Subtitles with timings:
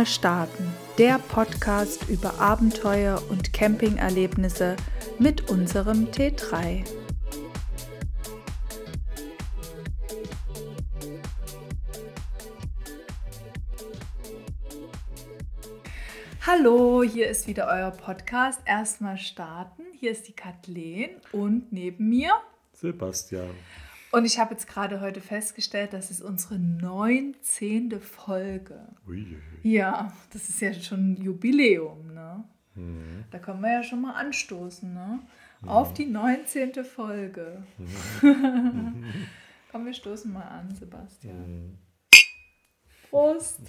[0.00, 4.76] Erstmal starten, der Podcast über Abenteuer und Campingerlebnisse
[5.18, 6.86] mit unserem T3.
[16.46, 18.62] Hallo, hier ist wieder euer Podcast.
[18.64, 19.82] Erstmal starten.
[19.98, 22.32] Hier ist die Kathleen und neben mir
[22.72, 23.50] Sebastian.
[24.12, 28.00] Und ich habe jetzt gerade heute festgestellt, das ist unsere 19.
[28.00, 28.88] Folge.
[29.06, 29.36] Ui.
[29.62, 32.44] Ja, das ist ja schon ein Jubiläum, ne?
[32.74, 33.24] Mhm.
[33.30, 35.20] Da können wir ja schon mal anstoßen, ne?
[35.60, 35.68] Mhm.
[35.68, 36.84] Auf die 19.
[36.84, 37.62] Folge.
[37.78, 39.04] Mhm.
[39.70, 41.36] Komm, wir stoßen mal an, Sebastian.
[41.36, 41.78] Mhm.
[43.08, 43.60] Prost!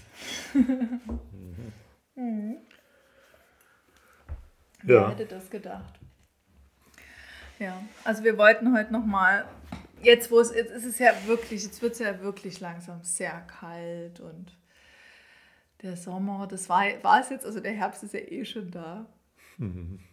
[2.16, 2.58] Mhm.
[4.84, 6.00] Wer hätte das gedacht?
[7.60, 9.46] Ja, also wir wollten heute nochmal
[10.04, 13.42] jetzt, wo es, jetzt ist es ja wirklich, jetzt wird es ja wirklich langsam sehr
[13.42, 14.58] kalt und
[15.82, 19.06] der Sommer, das war, war es jetzt, also der Herbst ist ja eh schon da.
[19.58, 20.00] Mhm.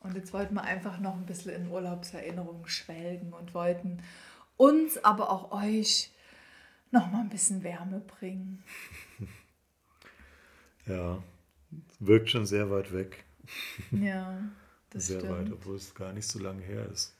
[0.00, 4.02] Und jetzt wollten wir einfach noch ein bisschen in Urlaubserinnerungen schwelgen und wollten
[4.56, 6.10] uns, aber auch euch
[6.90, 8.64] noch mal ein bisschen Wärme bringen.
[10.84, 11.22] Ja,
[12.00, 13.24] wirkt schon sehr weit weg.
[13.92, 14.42] Ja,
[14.90, 15.32] das sehr stimmt.
[15.32, 17.14] weit, obwohl es gar nicht so lange her ist.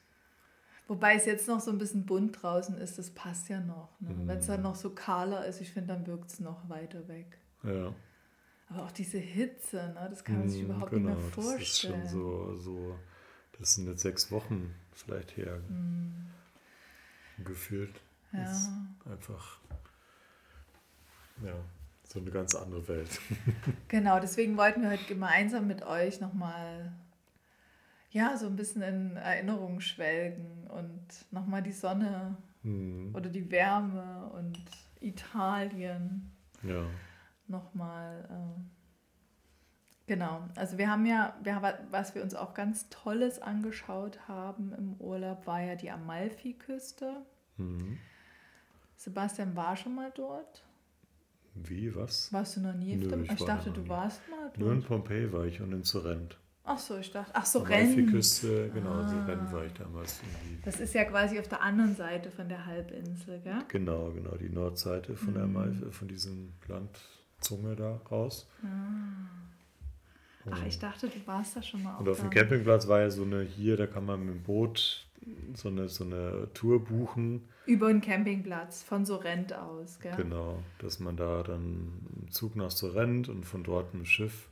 [0.87, 3.89] Wobei es jetzt noch so ein bisschen bunt draußen ist, das passt ja noch.
[4.01, 4.09] Ne?
[4.09, 4.27] Mhm.
[4.27, 7.37] Wenn es dann noch so kahler ist, ich finde, dann wirkt es noch weiter weg.
[7.63, 7.93] Ja.
[8.69, 10.07] Aber auch diese Hitze, ne?
[10.09, 12.01] das kann man sich mhm, überhaupt genau, nicht mehr vorstellen.
[12.01, 12.95] Das ist schon so, so,
[13.57, 15.61] das sind jetzt sechs Wochen vielleicht her.
[15.69, 16.27] Mhm.
[17.43, 18.01] Gefühlt.
[18.33, 18.43] Ja.
[18.43, 18.69] Ist
[19.05, 19.59] einfach,
[21.43, 21.55] ja,
[22.07, 23.09] so eine ganz andere Welt.
[23.87, 26.91] genau, deswegen wollten wir heute gemeinsam mit euch nochmal
[28.13, 31.01] ja, so ein bisschen in Erinnerungen schwelgen und
[31.31, 33.13] nochmal die Sonne mhm.
[33.13, 34.59] oder die Wärme und
[35.01, 36.31] Italien
[36.61, 36.85] ja.
[37.47, 38.23] nochmal.
[38.29, 38.61] Äh,
[40.05, 44.93] genau, also wir haben ja, wir, was wir uns auch ganz Tolles angeschaut haben im
[44.99, 47.25] Urlaub, war ja die Amalfi-Küste.
[47.57, 47.97] Mhm.
[48.95, 50.63] Sebastian war schon mal dort.
[51.55, 52.31] Wie, was?
[52.31, 52.95] Warst du noch nie?
[52.95, 54.59] Nö, ich, ich dachte, du warst mal dort.
[54.59, 56.37] Nur in Pompeji war ich und in Sorrent.
[56.65, 58.09] Ach so, ich dachte, ach so, Rennen.
[58.09, 59.07] Küste, genau, ah.
[59.07, 60.21] so Rennen war ich damals.
[60.21, 60.61] Irgendwie.
[60.63, 63.59] Das ist ja quasi auf der anderen Seite von der Halbinsel, gell?
[63.67, 65.81] Genau, genau, die Nordseite von, mhm.
[65.81, 68.47] der von diesem Landzunge da raus.
[68.63, 69.43] Ah.
[70.51, 71.97] Ach, ich dachte, du warst da schon mal.
[71.97, 75.05] Und auf dem Campingplatz war ja so eine, hier, da kann man mit dem Boot
[75.53, 77.47] so eine, so eine Tour buchen.
[77.65, 80.15] Über den Campingplatz, von Sorrent aus, gell?
[80.17, 84.49] Genau, dass man da dann im Zug nach Sorrent und von dort mit dem Schiff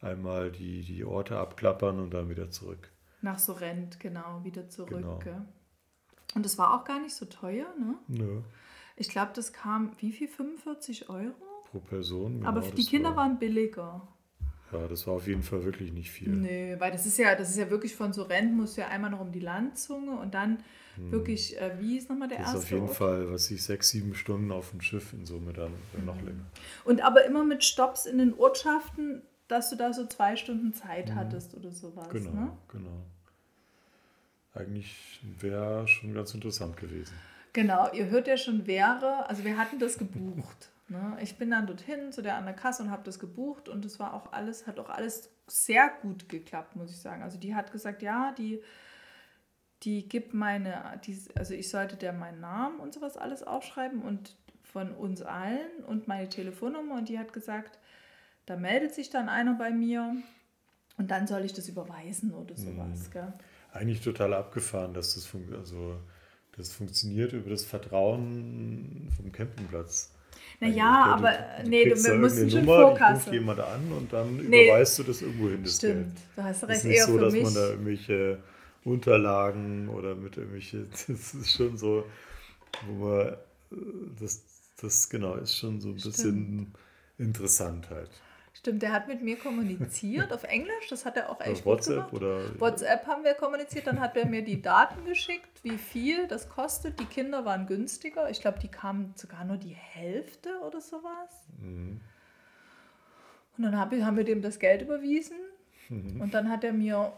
[0.00, 2.90] einmal die, die Orte abklappern und dann wieder zurück.
[3.20, 5.20] Nach Sorrent, genau, wieder zurück.
[5.24, 5.46] Genau.
[6.34, 7.94] Und das war auch gar nicht so teuer, ne?
[8.06, 8.42] Nö.
[8.96, 10.28] Ich glaube, das kam, wie viel?
[10.28, 11.34] 45 Euro?
[11.70, 12.38] Pro Person.
[12.38, 14.06] Genau, Aber die Kinder war, waren billiger.
[14.72, 16.28] Ja, das war auf jeden Fall wirklich nicht viel.
[16.28, 19.10] Nö, weil das ist ja, das ist ja wirklich von Sorrent, musst du ja einmal
[19.10, 20.58] noch um die Landzunge und dann
[20.96, 21.10] hm.
[21.10, 22.58] wirklich, äh, wie ist nochmal der das erste?
[22.58, 22.96] Ist auf jeden Ort?
[22.96, 26.04] Fall, was ich, sechs, sieben Stunden auf dem Schiff in Summe dann hm.
[26.04, 26.44] noch länger.
[26.84, 31.10] Und aber immer mit Stops in den Ortschaften, dass du da so zwei Stunden Zeit
[31.10, 31.14] mhm.
[31.16, 32.08] hattest oder sowas.
[32.10, 32.56] Genau, ne?
[32.68, 33.02] genau.
[34.54, 37.14] Eigentlich wäre schon ganz interessant gewesen.
[37.52, 40.70] Genau, ihr hört ja schon wäre, also wir hatten das gebucht.
[40.88, 41.16] ne?
[41.22, 43.98] Ich bin dann dorthin zu der an der Kasse und habe das gebucht und es
[43.98, 47.22] war auch alles, hat auch alles sehr gut geklappt, muss ich sagen.
[47.22, 48.62] Also die hat gesagt, ja, die,
[49.82, 54.36] die gibt meine, die, also ich sollte der meinen Namen und sowas alles aufschreiben und
[54.62, 57.78] von uns allen und meine Telefonnummer und die hat gesagt,
[58.48, 60.16] da meldet sich dann einer bei mir
[60.96, 63.10] und dann soll ich das überweisen oder sowas.
[63.14, 63.32] Mhm.
[63.72, 65.96] Eigentlich total abgefahren, dass das, fun also,
[66.56, 70.12] das funktioniert über das Vertrauen vom Campingplatz.
[70.60, 73.14] Naja, aber du, du nee, du musst schon Nummer, Vorkasse.
[73.14, 76.16] ruft jemand an und dann nee, überweist du das irgendwo hin, das Stimmt, Geld.
[76.36, 76.70] du hast recht.
[76.70, 77.42] Es ist nicht so, dass mich.
[77.42, 78.38] man da irgendwelche
[78.84, 82.04] Unterlagen oder mit irgendwelche, das ist schon so,
[82.86, 83.36] wo man,
[84.18, 84.42] das,
[84.80, 86.16] das genau, ist schon so ein Stimmt.
[86.16, 86.72] bisschen
[87.18, 88.10] interessant halt.
[88.58, 92.20] Stimmt, der hat mit mir kommuniziert auf Englisch, das hat er auch echt WhatsApp gut
[92.20, 92.50] gemacht.
[92.50, 96.48] oder WhatsApp haben wir kommuniziert, dann hat er mir die Daten geschickt, wie viel das
[96.48, 96.98] kostet.
[96.98, 101.46] Die Kinder waren günstiger, ich glaube, die kamen sogar nur die Hälfte oder sowas.
[101.60, 102.00] Mhm.
[103.56, 105.36] Und dann hab, haben wir dem das Geld überwiesen
[105.88, 106.20] mhm.
[106.20, 107.12] und dann hat er mir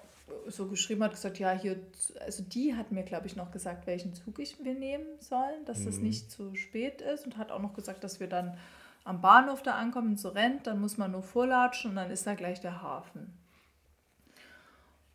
[0.47, 1.81] so geschrieben, hat gesagt, ja, hier,
[2.21, 5.79] also die hat mir, glaube ich, noch gesagt, welchen Zug ich wir nehmen sollen, dass
[5.79, 5.85] mhm.
[5.87, 8.59] das nicht zu spät ist und hat auch noch gesagt, dass wir dann
[9.05, 12.35] am Bahnhof da ankommen, so rennt, dann muss man nur vorlatschen und dann ist da
[12.35, 13.33] gleich der Hafen.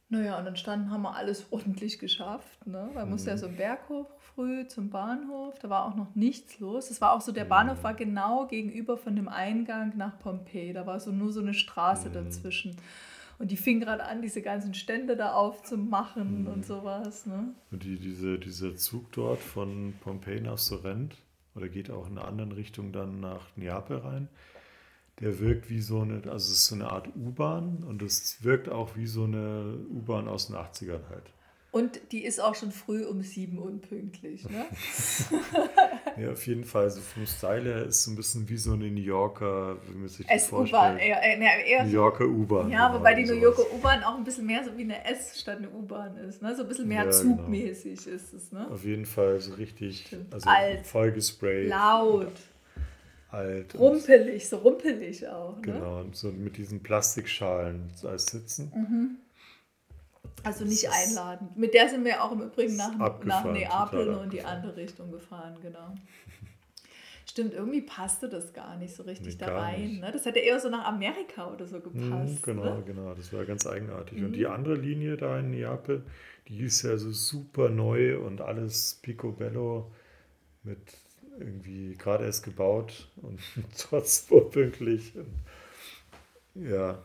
[0.10, 2.66] Und Naja, und dann standen, haben wir alles ordentlich geschafft.
[2.68, 2.90] Ne?
[2.94, 5.58] Man musste ja so einen Berg hoch früh zum Bahnhof.
[5.60, 6.90] Da war auch noch nichts los.
[6.90, 10.74] Das war auch so, der Bahnhof war genau gegenüber von dem Eingang nach Pompeji.
[10.74, 12.76] Da war so nur so eine Straße dazwischen.
[13.38, 16.48] Und die fing gerade an, diese ganzen Stände da aufzumachen Mhm.
[16.48, 17.26] und sowas.
[17.26, 17.54] Ne?
[17.72, 21.16] Und die, diese, dieser Zug dort von Pompeji nach Sorrent,
[21.56, 24.28] oder geht auch in einer anderen Richtung dann nach Neapel rein,
[25.20, 28.70] der wirkt wie so eine, also es ist so eine Art U-Bahn und es wirkt
[28.70, 31.32] auch wie so eine U-Bahn aus den 80ern halt.
[31.76, 34.48] Und die ist auch schon früh um sieben unpünktlich.
[34.50, 34.66] Ne?
[36.18, 38.72] Ja, auf jeden Fall, so vom Style her ist es so ein bisschen wie so
[38.72, 41.02] eine New Yorker, wie man sich das vorstellt.
[41.02, 42.70] Eher, eher, New Yorker U-Bahn.
[42.70, 43.42] Ja, genau, wobei die New sowas.
[43.44, 46.42] Yorker U-Bahn auch ein bisschen mehr so wie eine S statt eine U-Bahn ist.
[46.42, 46.56] Ne?
[46.56, 48.54] So ein bisschen mehr Ja, zugmäßig ist es.
[48.54, 48.66] Ne?
[48.72, 50.34] Auf jeden Fall so richtig, Stimmt.
[50.34, 50.88] also Alt.
[50.88, 52.32] vollgesprayt, Laut,
[53.32, 53.78] alt.
[53.78, 55.58] rumpelig, so rumpelig auch.
[55.58, 55.62] Ne?
[55.64, 58.72] Genau, und so mit diesen Plastikschalen als Sitzen.
[58.74, 59.18] Mhm.
[60.44, 61.56] Also nicht einladend.
[61.58, 64.58] Mit der sind wir auch im Übrigen nach, nach Neapel und die abgefahren.
[64.58, 65.96] andere Richtung gefahren, genau.
[67.28, 70.00] Stimmt, irgendwie passte das gar nicht so richtig Nee, da rein.
[70.00, 70.12] Ne?
[70.12, 72.44] Das hätte eher so nach Amerika oder so Mhm, gepasst.
[72.44, 72.84] genau, Ne?
[72.86, 74.20] genau, das war ganz eigenartig.
[74.20, 74.26] Mhm.
[74.26, 76.04] Und die andere Linie da in Neapel,
[76.48, 79.92] die ist ja so super neu und alles picobello
[80.64, 80.80] mit
[81.40, 83.40] irgendwie gerade erst gebaut und
[83.78, 85.14] trotz pünktlich.
[86.56, 87.00] Ja,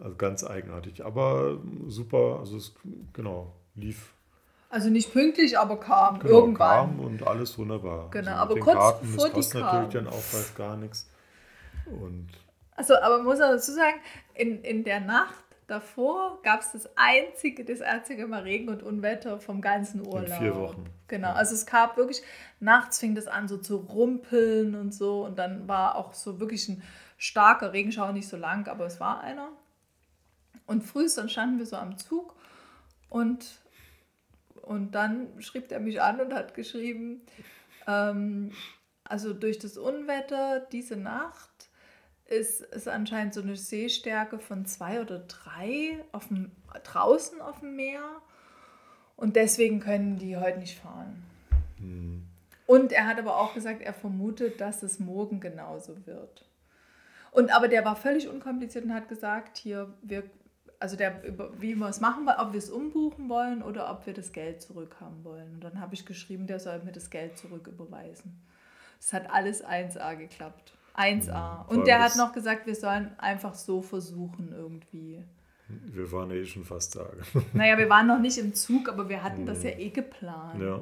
[0.00, 2.74] also ganz eigenartig, aber super, also es
[3.12, 4.12] genau lief
[4.70, 6.96] Also nicht pünktlich, aber kam genau, irgendwann.
[6.96, 8.10] kam und alles wunderbar.
[8.10, 10.04] Genau, mit aber kurz Karten, bevor das die kostet natürlich kamen.
[10.04, 11.08] dann auch fast gar nichts.
[11.86, 12.28] Und
[12.74, 13.96] Also, aber man muss auch dazu sagen,
[14.34, 15.34] in, in der Nacht
[15.66, 20.38] davor gab es das einzige, das einzige Mal Regen und Unwetter vom ganzen Urlaub.
[20.38, 20.84] vier Wochen.
[21.08, 22.22] Genau, also es gab wirklich,
[22.60, 26.68] nachts fing das an so zu rumpeln und so und dann war auch so wirklich
[26.68, 26.82] ein
[27.18, 29.48] starker Regenschauer, nicht so lang, aber es war einer.
[30.66, 32.34] Und früh dann standen wir so am Zug
[33.08, 33.60] und,
[34.62, 37.22] und dann schrieb er mich an und hat geschrieben,
[37.86, 38.52] ähm,
[39.04, 41.70] also durch das Unwetter diese Nacht
[42.26, 46.50] ist, ist anscheinend so eine Seestärke von zwei oder drei auf dem,
[46.82, 48.02] draußen auf dem Meer.
[49.16, 51.22] Und deswegen können die heute nicht fahren.
[51.78, 52.26] hm,
[52.66, 56.44] Und er hat aber auch gesagt, er vermutet, dass es morgen genauso wird.
[57.30, 60.24] Und aber der war völlig unkompliziert und hat gesagt, hier, wir,
[60.80, 64.06] also der, über- wie wir es machen wollen, ob wir es umbuchen wollen oder ob
[64.06, 65.54] wir das Geld zurückhaben wollen.
[65.54, 68.40] Und dann habe ich geschrieben, der soll mir das Geld zurücküberweisen.
[69.00, 70.72] Es hat alles 1A geklappt.
[70.96, 71.26] 1A.
[71.26, 75.22] Ja, Und der hat noch gesagt, wir sollen einfach so versuchen irgendwie.
[75.68, 77.06] wir waren ja eh schon fast da.
[77.52, 80.60] Naja, wir waren noch nicht im Zug, aber wir hatten das ja eh geplant.
[80.62, 80.80] Ja.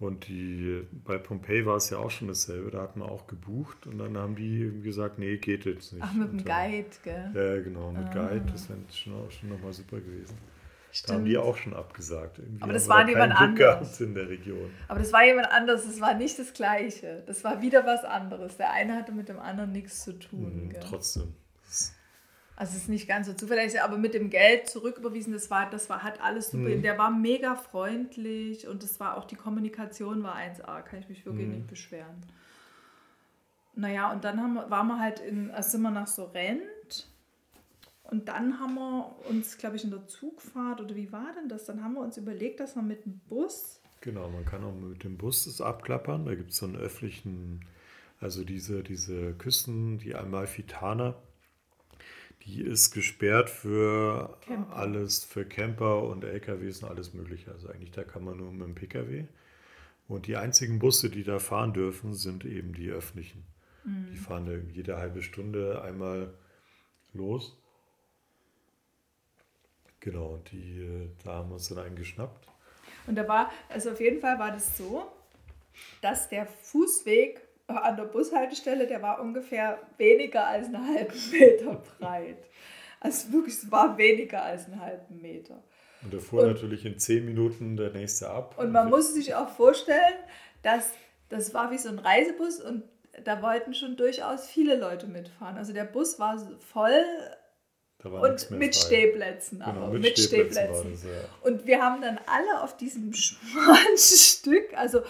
[0.00, 3.84] Und die, bei Pompeii war es ja auch schon dasselbe, da hatten wir auch gebucht
[3.88, 6.02] und dann haben die gesagt, nee, geht jetzt nicht.
[6.06, 7.30] Ach, mit dem Guide, gell?
[7.34, 8.28] Ja, genau, mit Ah.
[8.28, 10.36] Guide, das wäre schon, schon nochmal super gewesen.
[10.38, 11.18] Da Stimmt.
[11.18, 12.38] haben die auch schon abgesagt.
[12.38, 14.70] Irgendwie Aber das war da jemand gehabt in der Region.
[14.86, 17.24] Aber das war jemand anderes, das war nicht das Gleiche.
[17.26, 18.56] Das war wieder was anderes.
[18.56, 20.66] Der eine hatte mit dem anderen nichts zu tun.
[20.68, 21.34] Mhm, trotzdem.
[21.66, 21.92] Das,
[22.58, 25.88] Also es ist nicht ganz so zuverlässig, aber mit dem Geld zurücküberwiesen, das war, das
[25.88, 26.70] war, hat alles super.
[26.70, 26.82] Mhm.
[26.82, 31.24] Der war mega freundlich und das war auch die Kommunikation war 1A, kann ich mich
[31.24, 31.54] wirklich Mhm.
[31.54, 32.16] nicht beschweren.
[33.76, 37.06] Naja, und dann haben wir, waren wir halt in, also sind wir nach Sorrent
[38.02, 41.64] und dann haben wir uns, glaube ich, in der Zugfahrt oder wie war denn das?
[41.64, 45.04] Dann haben wir uns überlegt, dass wir mit dem Bus genau, man kann auch mit
[45.04, 46.26] dem Bus das abklappern.
[46.26, 47.60] Da gibt es so einen öffentlichen,
[48.20, 51.14] also diese, diese Küsten, die Amalfitana,
[52.44, 54.76] die ist gesperrt für Camper.
[54.76, 57.50] alles, für Camper und LKWs und alles Mögliche.
[57.52, 59.26] Also eigentlich da kann man nur mit dem Pkw.
[60.06, 63.44] Und die einzigen Busse, die da fahren dürfen, sind eben die öffentlichen.
[64.12, 66.34] Die fahren jede halbe Stunde einmal
[67.14, 67.56] los.
[70.00, 72.46] Genau, und die, äh, da haben wir uns dann einen geschnappt.
[73.06, 75.10] Und da war, also auf jeden Fall war das so,
[76.02, 82.38] dass der Fußweg an der Bushaltestelle, der war ungefähr weniger als einen halben Meter breit.
[83.00, 85.62] Also wirklich, es war weniger als einen halben Meter.
[86.02, 88.54] Und da fuhr Und- natürlich in zehn Minuten der nächste ab.
[88.58, 90.14] Und man muss sich auch vorstellen,
[90.62, 90.92] dass
[91.28, 92.84] das war wie so ein Reisebus und
[93.24, 95.56] da wollten schon durchaus viele Leute mitfahren.
[95.58, 96.38] Also der Bus war
[96.72, 97.04] voll
[97.98, 98.74] da war und mit.
[98.76, 100.92] Stehplätzen, Genau, aber mit, mit Stehplätzen, Stehplätzen.
[100.92, 101.28] das, ja.
[101.42, 105.00] Und wir haben dann alle auf diesem schmalen Stück, also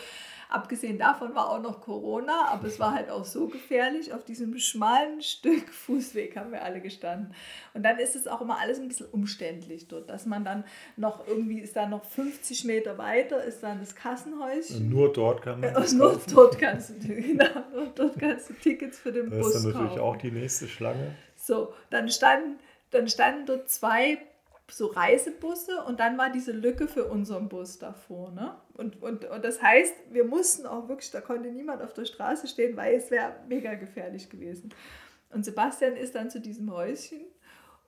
[0.48, 4.56] abgesehen davon war auch noch Corona, aber es war halt auch so gefährlich, auf diesem
[4.58, 7.34] schmalen Stück Fußweg haben wir alle gestanden.
[7.74, 10.64] Und dann ist es auch immer alles ein bisschen umständlich dort, dass man dann
[10.96, 14.76] noch irgendwie ist dann noch 50 Meter weiter, ist dann das Kassenhäuschen.
[14.76, 18.50] Und nur dort kann man das Und nur dort kannst du, genau, nur dort kannst
[18.50, 20.00] du Tickets für den Da Bus ist dann natürlich kaufen.
[20.00, 21.14] auch die nächste Schlange.
[21.36, 22.58] So, dann standen,
[22.90, 24.18] dann standen dort zwei
[24.70, 28.32] so Reisebusse und dann war diese Lücke für unseren Bus davor.
[28.32, 28.54] Ne?
[28.78, 32.46] Und, und, und das heißt, wir mussten auch wirklich, da konnte niemand auf der Straße
[32.46, 34.72] stehen, weil es wäre mega gefährlich gewesen.
[35.30, 37.20] Und Sebastian ist dann zu diesem Häuschen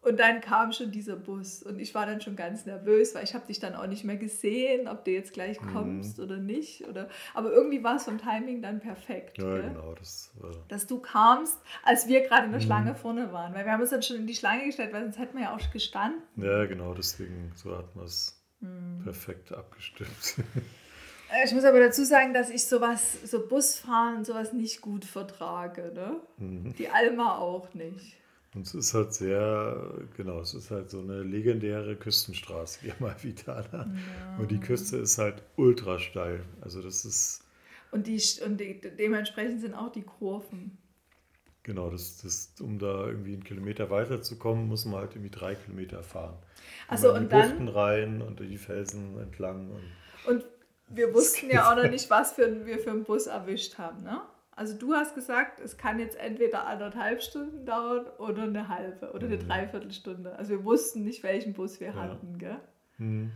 [0.03, 3.35] und dann kam schon dieser Bus und ich war dann schon ganz nervös, weil ich
[3.35, 5.73] habe dich dann auch nicht mehr gesehen, ob du jetzt gleich mhm.
[5.73, 6.25] kommst mhm.
[6.25, 6.89] oder nicht.
[6.89, 9.37] Oder, aber irgendwie war es vom Timing dann perfekt.
[9.37, 9.63] Ja, gell?
[9.63, 9.95] genau.
[9.95, 12.65] Das, äh Dass du kamst, als wir gerade in der mhm.
[12.65, 13.55] Schlange vorne waren.
[13.55, 15.55] Weil wir haben uns dann schon in die Schlange gestellt, weil sonst hätten wir ja
[15.55, 16.23] auch gestanden.
[16.37, 19.03] Ja, genau, deswegen so hat man es mhm.
[19.05, 20.37] perfekt abgestimmt.
[21.33, 25.05] Äh, ich muss aber dazu sagen, dass ich sowas, so Busfahren und sowas nicht gut
[25.05, 25.93] vertrage.
[25.95, 26.21] Ne?
[26.39, 26.75] Mhm.
[26.75, 28.17] Die Alma auch nicht.
[28.55, 33.87] Und es ist halt sehr, genau, es ist halt so eine legendäre Küstenstraße, die Amalfitana.
[33.87, 34.37] Ja.
[34.39, 36.45] Und die Küste ist halt ultra steil.
[36.61, 37.45] Also das ist.
[37.93, 40.79] Und, die, und die, dementsprechend sind auch die Kurven.
[41.63, 46.03] Genau, das, das, um da irgendwie einen Kilometer weiterzukommen, muss man halt irgendwie drei Kilometer
[46.03, 46.37] fahren.
[46.89, 47.51] Also und die dann.
[47.51, 49.71] Buchten rein und die Felsen entlang.
[50.27, 50.45] Und, und
[50.91, 54.21] wir wussten ja auch noch nicht, was für, wir für einen Bus erwischt haben, ne?
[54.61, 59.27] Also du hast gesagt, es kann jetzt entweder anderthalb Stunden dauern oder eine halbe oder
[59.27, 59.49] eine mhm.
[59.49, 60.37] Dreiviertelstunde.
[60.37, 61.95] Also wir wussten nicht, welchen Bus wir ja.
[61.95, 62.59] hatten, gell?
[62.99, 63.33] Mhm.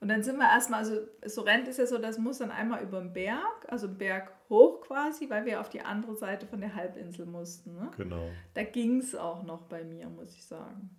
[0.00, 2.82] Und dann sind wir erstmal, also so rennt es ja so, das muss dann einmal
[2.82, 6.74] über den Berg, also Berg hoch quasi, weil wir auf die andere Seite von der
[6.74, 7.74] Halbinsel mussten.
[7.74, 7.90] Ne?
[7.96, 8.28] Genau.
[8.54, 10.90] Da ging es auch noch bei mir, muss ich sagen.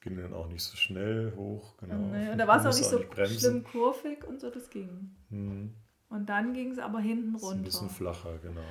[0.00, 1.96] Ging dann auch nicht so schnell hoch, genau.
[1.96, 5.14] Nee, und da war es auch nicht so nicht schlimm kurvig und so, das ging.
[5.28, 5.74] Mhm.
[6.08, 7.58] Und dann ging es aber hinten runter.
[7.58, 8.62] Ein bisschen flacher, genau.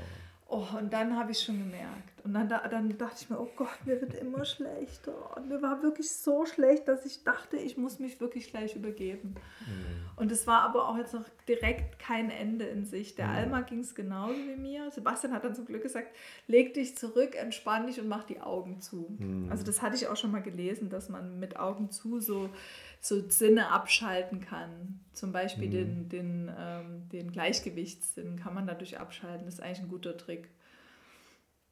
[0.51, 2.09] Oh, und dann habe ich schon gemerkt.
[2.23, 5.37] Und dann, dann dachte ich mir, oh Gott, mir wird immer schlechter.
[5.37, 9.35] Und mir war wirklich so schlecht, dass ich dachte, ich muss mich wirklich gleich übergeben.
[9.61, 10.09] Mhm.
[10.15, 13.13] Und es war aber auch jetzt noch direkt kein Ende in sich.
[13.13, 13.35] Der mhm.
[13.35, 14.89] Alma ging es genauso wie mir.
[14.89, 16.15] Sebastian hat dann zum Glück gesagt,
[16.47, 19.05] leg dich zurück, entspann dich und mach die Augen zu.
[19.19, 19.51] Mhm.
[19.51, 22.49] Also das hatte ich auch schon mal gelesen, dass man mit Augen zu so
[22.99, 24.99] so Sinne abschalten kann.
[25.13, 25.71] Zum Beispiel mhm.
[25.71, 29.45] den, den, ähm, den Gleichgewichtssinn kann man dadurch abschalten.
[29.45, 30.49] Das ist eigentlich ein guter Trick.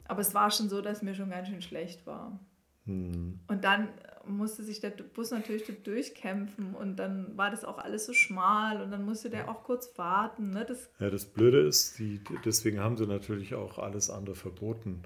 [0.06, 2.40] Aber es war schon so, dass mir schon ganz schön schlecht war.
[2.86, 3.40] Mhm.
[3.48, 3.90] Und dann
[4.26, 8.92] musste sich der Bus natürlich durchkämpfen und dann war das auch alles so schmal und
[8.92, 10.52] dann musste der auch kurz warten.
[10.52, 10.66] Ne?
[10.66, 15.04] Das ja, das Blöde ist, die, deswegen haben sie natürlich auch alles andere verboten.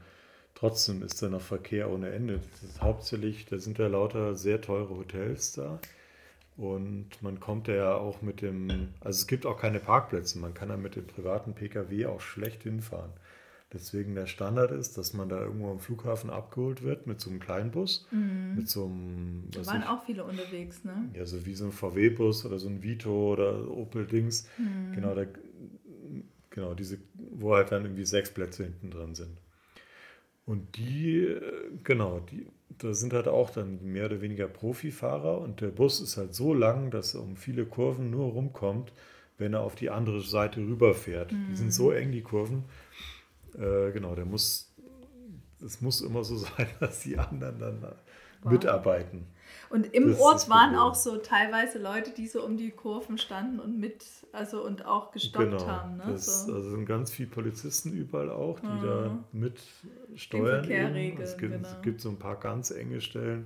[0.56, 2.40] Trotzdem ist da noch Verkehr ohne Ende.
[2.52, 5.80] Das ist hauptsächlich, da sind ja lauter sehr teure Hotels da.
[6.62, 10.70] Und man kommt ja auch mit dem, also es gibt auch keine Parkplätze, man kann
[10.70, 13.10] da mit dem privaten Pkw auch schlecht hinfahren.
[13.74, 17.40] Deswegen der Standard ist, dass man da irgendwo am Flughafen abgeholt wird mit so einem
[17.40, 18.54] Kleinbus, mhm.
[18.58, 19.46] mit so einem.
[19.50, 21.10] Da waren ich, auch viele unterwegs, ne?
[21.16, 24.48] Ja, so wie so ein VW-Bus oder so ein Vito oder Opel-Dings.
[24.60, 24.92] Mhm.
[24.94, 25.26] Genau, da,
[26.52, 29.36] genau, diese, wo halt dann irgendwie sechs Plätze hinten drin sind.
[30.52, 32.46] Und die, äh, genau, die,
[32.78, 36.54] da sind halt auch dann mehr oder weniger Profifahrer und der Bus ist halt so
[36.54, 38.92] lang, dass er um viele Kurven nur rumkommt,
[39.38, 41.32] wenn er auf die andere Seite rüberfährt.
[41.32, 41.46] Mhm.
[41.50, 42.66] Die sind so eng, die Kurven.
[43.54, 44.70] Äh, genau, der muss,
[45.64, 47.82] es muss immer so sein, dass die anderen dann
[48.44, 48.52] wow.
[48.52, 49.28] mitarbeiten.
[49.72, 53.60] Und im das Ort waren auch so teilweise Leute, die so um die Kurven standen
[53.60, 55.98] und mit, also und auch gestoppt genau, haben.
[55.98, 56.04] Ne?
[56.08, 56.54] Das, so.
[56.54, 58.82] Also sind ganz viele Polizisten überall auch, die mhm.
[58.82, 59.62] da mit
[60.16, 60.66] steuern.
[61.20, 61.68] Es gibt, genau.
[61.68, 63.46] es gibt so ein paar ganz enge Stellen.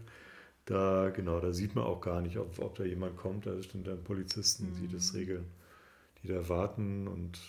[0.65, 3.46] Da, genau, da sieht man auch gar nicht, ob, ob da jemand kommt.
[3.46, 4.82] Da sind dann Polizisten, mhm.
[4.82, 5.20] die das mhm.
[5.20, 5.46] regeln,
[6.24, 7.39] die da warten und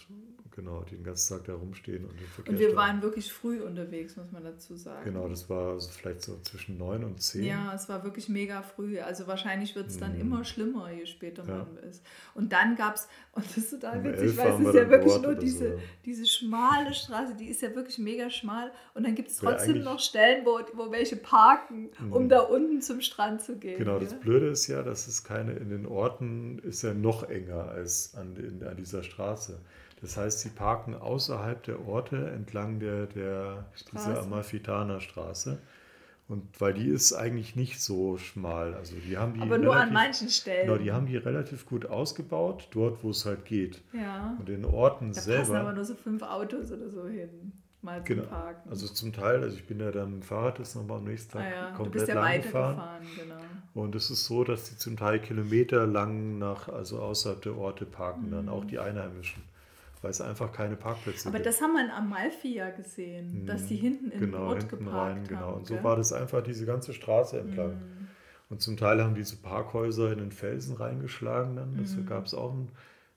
[0.56, 3.60] genau, die den ganzen Tag da rumstehen und den Verkehr Und wir waren wirklich früh
[3.62, 5.04] unterwegs, muss man dazu sagen.
[5.04, 7.44] Genau, das war so vielleicht so zwischen neun und zehn.
[7.44, 8.98] Ja, es war wirklich mega früh.
[8.98, 10.20] Also wahrscheinlich wird es dann mm.
[10.20, 11.58] immer schlimmer, je später ja.
[11.58, 12.02] man ist.
[12.34, 15.34] Und dann gab es, und das ist total witzig, weil es ist ja wirklich nur
[15.34, 15.78] diese, so.
[16.04, 18.72] diese schmale Straße, die ist ja wirklich mega schmal.
[18.94, 22.12] Und dann gibt es trotzdem noch Stellen, wo, wo welche parken, mm.
[22.12, 23.78] um da unten zum Strand zu gehen.
[23.78, 27.68] Genau, das Blöde ist ja, dass es keine, in den Orten ist ja noch enger
[27.68, 29.60] als an, in, an dieser Straße.
[30.06, 35.58] Das heißt, sie parken außerhalb der Orte entlang der, der dieser Amalfitaner Straße.
[36.28, 38.74] Und weil die ist eigentlich nicht so schmal.
[38.74, 40.68] Also die haben die Aber nur relativ, an manchen Stellen.
[40.68, 43.82] Genau, die haben die relativ gut ausgebaut, dort wo es halt geht.
[43.92, 44.36] Ja.
[44.38, 45.38] Und in Orten da selber.
[45.38, 47.52] Da passen aber nur so fünf Autos oder so hin.
[47.82, 48.28] Mal zum genau.
[48.28, 48.70] Parken.
[48.70, 51.32] Also zum Teil, also ich bin ja dann mit dem Fahrrad jetzt nochmal am nächsten
[51.32, 53.06] Tag ah ja, komplett du bist ja lang gefahren.
[53.16, 53.34] Genau.
[53.74, 57.86] Und es ist so, dass die zum Teil Kilometer lang nach, also außerhalb der Orte
[57.86, 58.30] parken, mhm.
[58.30, 59.42] dann auch die Einheimischen
[60.02, 61.46] weil es einfach keine Parkplätze Aber gibt.
[61.46, 63.46] Aber das haben wir in Amalfi ja gesehen, mhm.
[63.46, 65.54] dass die hinten in genau, Ort hinten geparkt rein, genau.
[65.54, 67.74] Und so war das einfach diese ganze Straße entlang.
[67.74, 68.08] Mhm.
[68.48, 71.76] Und zum Teil haben diese Parkhäuser in den Felsen reingeschlagen dann.
[71.76, 72.06] Das mhm.
[72.06, 72.68] gab es auch, ein,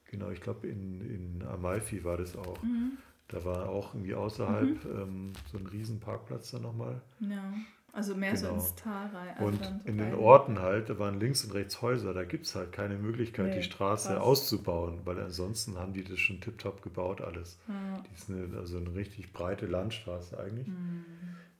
[0.09, 2.61] genau, ich glaube in, in Amalfi war das auch.
[2.63, 2.97] Mhm.
[3.27, 5.01] Da war auch irgendwie außerhalb mhm.
[5.01, 7.01] ähm, so ein Riesenparkplatz dann nochmal.
[7.19, 7.53] Ja.
[7.91, 8.49] Also mehr genau.
[8.49, 9.37] so ins Tal rein.
[9.39, 12.55] Und so in den Orten halt, da waren links und rechts Häuser, da gibt es
[12.55, 14.21] halt keine Möglichkeit, nee, die Straße krass.
[14.21, 17.59] auszubauen, weil ansonsten haben die das schon tiptop gebaut alles.
[17.67, 18.01] Ja.
[18.01, 20.67] Die ist eine, also eine richtig breite Landstraße eigentlich.
[20.67, 21.05] Mhm.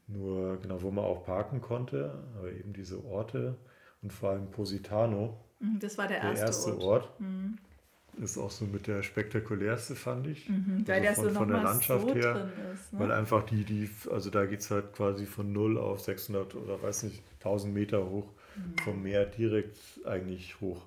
[0.08, 3.56] Nur, genau, wo man auch parken konnte, aber eben diese Orte
[4.02, 5.40] und vor allem Positano.
[5.60, 6.84] Mhm, das war der erste, der erste Ort.
[6.84, 7.20] Ort.
[7.20, 7.58] Mhm.
[8.22, 10.50] Ist auch so mit der spektakulärste, fand ich.
[10.50, 12.50] Mhm, weil also von, so von der Landschaft so her.
[12.74, 13.00] Ist, ne?
[13.00, 16.82] Weil einfach die, die, also da geht es halt quasi von 0 auf 600 oder
[16.82, 18.78] weiß nicht, 1000 Meter hoch, mhm.
[18.84, 20.86] vom Meer direkt eigentlich hoch.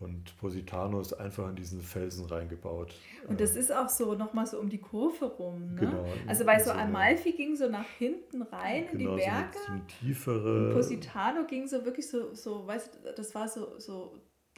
[0.00, 2.94] Und Positano ist einfach in diesen Felsen reingebaut.
[3.28, 5.74] Und das ist auch so nochmal so um die Kurve rum.
[5.74, 5.80] Ne?
[5.80, 6.06] Genau.
[6.26, 9.58] Also weil so Amalfi ging so nach hinten rein genau, in die genau, Berge.
[9.66, 10.68] So eine, tiefere.
[10.68, 14.14] Und Positano ging so wirklich so, so weißt du, das war so, so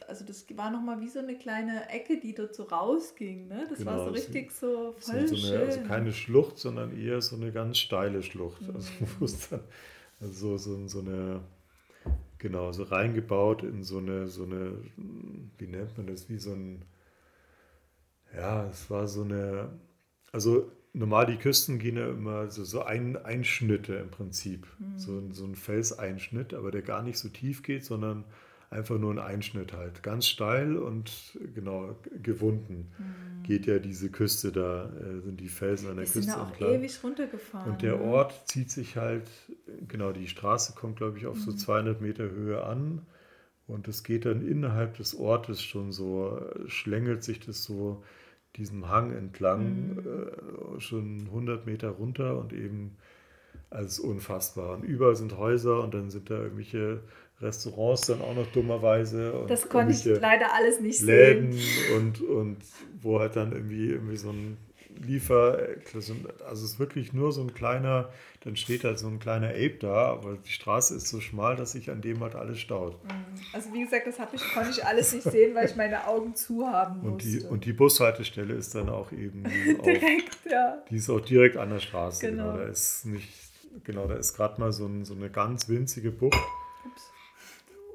[0.07, 3.47] also das war nochmal wie so eine kleine Ecke, die dort so rausging.
[3.47, 3.65] Ne?
[3.69, 7.21] Das genau, war so richtig so voll so, so eine, Also keine Schlucht, sondern eher
[7.21, 8.61] so eine ganz steile Schlucht.
[8.61, 8.75] Mhm.
[8.75, 9.61] Also, wo es dann,
[10.19, 11.41] also so, so eine,
[12.37, 14.77] genau, so reingebaut in so eine, so eine,
[15.57, 16.83] wie nennt man das, wie so ein,
[18.35, 19.69] ja, es war so eine,
[20.31, 24.97] also normal die Küsten gehen ja immer so, so ein, Einschnitte im Prinzip, mhm.
[24.97, 28.25] so, so ein Felseinschnitt, aber der gar nicht so tief geht, sondern
[28.73, 30.03] einfach nur ein Einschnitt halt.
[30.03, 33.43] Ganz steil und genau gewunden mhm.
[33.43, 36.51] geht ja diese Küste da, äh, sind die Felsen an der Küste sind da auch
[36.51, 36.73] entlang.
[36.73, 37.71] ewig runtergefahren.
[37.71, 38.03] Und der ne?
[38.03, 39.29] Ort zieht sich halt,
[39.87, 41.41] genau, die Straße kommt, glaube ich, auf mhm.
[41.41, 43.05] so 200 Meter Höhe an.
[43.65, 46.37] Und es geht dann innerhalb des Ortes schon so,
[46.67, 48.03] schlängelt sich das so
[48.57, 49.99] diesem Hang entlang, mhm.
[50.77, 52.97] äh, schon 100 Meter runter und eben
[53.69, 54.75] als unfassbar.
[54.75, 57.01] Und überall sind Häuser und dann sind da irgendwelche
[57.43, 59.33] Restaurants dann auch noch dummerweise.
[59.33, 61.95] Und das konnte ich leider alles nicht Läden sehen.
[61.97, 62.57] Und, und
[63.01, 64.57] wo halt dann irgendwie, irgendwie so ein
[65.01, 65.57] Liefer,
[65.93, 68.09] also es ist wirklich nur so ein kleiner,
[68.41, 71.71] dann steht halt so ein kleiner Ape da, aber die Straße ist so schmal, dass
[71.71, 73.03] sich an dem halt alles staut.
[73.03, 73.09] Mhm.
[73.53, 76.67] Also wie gesagt, das ich, konnte ich alles nicht sehen, weil ich meine Augen zu
[76.67, 77.11] haben musste.
[77.11, 79.43] Und die, und die Bushaltestelle ist dann auch eben
[79.85, 80.83] direkt, auf, ja.
[80.89, 82.25] Die ist auch direkt an der Straße.
[82.25, 82.51] Genau.
[82.51, 82.57] genau.
[82.57, 83.29] Da ist nicht,
[83.83, 86.37] genau, da ist gerade mal so, ein, so eine ganz winzige Bucht.
[86.85, 87.12] Ups.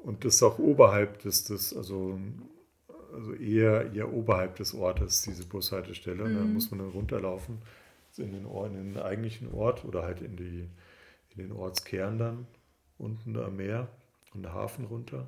[0.03, 2.19] Und das ist auch oberhalb des, des also,
[3.13, 6.25] also eher, eher oberhalb des Ortes, diese Bushaltestelle.
[6.25, 6.35] Mhm.
[6.35, 7.59] Da muss man dann runterlaufen
[8.17, 10.67] in den, Ort, in den eigentlichen Ort oder halt in, die,
[11.35, 12.47] in den Ortskern dann,
[12.97, 13.87] unten am Meer
[14.33, 15.27] und der Hafen runter.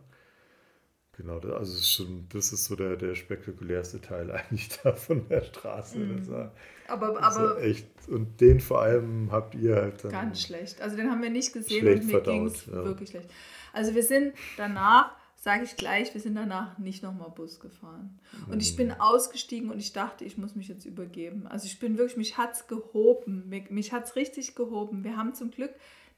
[1.21, 5.43] Genau, also ist schon, das ist so der, der spektakulärste Teil eigentlich da von der
[5.43, 5.99] Straße.
[5.99, 6.27] Mhm.
[6.27, 6.51] War,
[6.87, 10.11] aber aber echt, und den vor allem habt ihr halt dann.
[10.11, 10.81] Ganz schlecht.
[10.81, 12.83] Also den haben wir nicht gesehen und mir ging es ja.
[12.83, 13.29] wirklich schlecht.
[13.71, 18.19] Also wir sind danach, sage ich gleich, wir sind danach nicht nochmal Bus gefahren.
[18.49, 18.95] Und ich bin mhm.
[18.99, 21.45] ausgestiegen und ich dachte, ich muss mich jetzt übergeben.
[21.47, 23.47] Also ich bin wirklich, mich hat es gehoben.
[23.47, 25.03] Mich, mich hat es richtig gehoben.
[25.03, 25.71] Wir haben zum Glück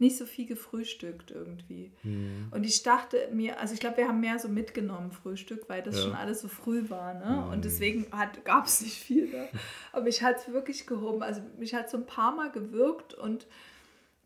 [0.03, 1.91] nicht so viel gefrühstückt irgendwie.
[2.03, 2.49] Mhm.
[2.51, 5.95] Und ich dachte mir, also ich glaube, wir haben mehr so mitgenommen Frühstück, weil das
[5.95, 6.03] ja.
[6.03, 7.13] schon alles so früh war.
[7.13, 7.43] Ne?
[7.43, 7.51] Mhm.
[7.51, 8.07] Und deswegen
[8.43, 9.29] gab es nicht viel.
[9.29, 9.47] Ne?
[9.91, 11.23] Aber mich hat es wirklich gehoben.
[11.23, 13.47] Also mich hat so ein paar Mal gewirkt und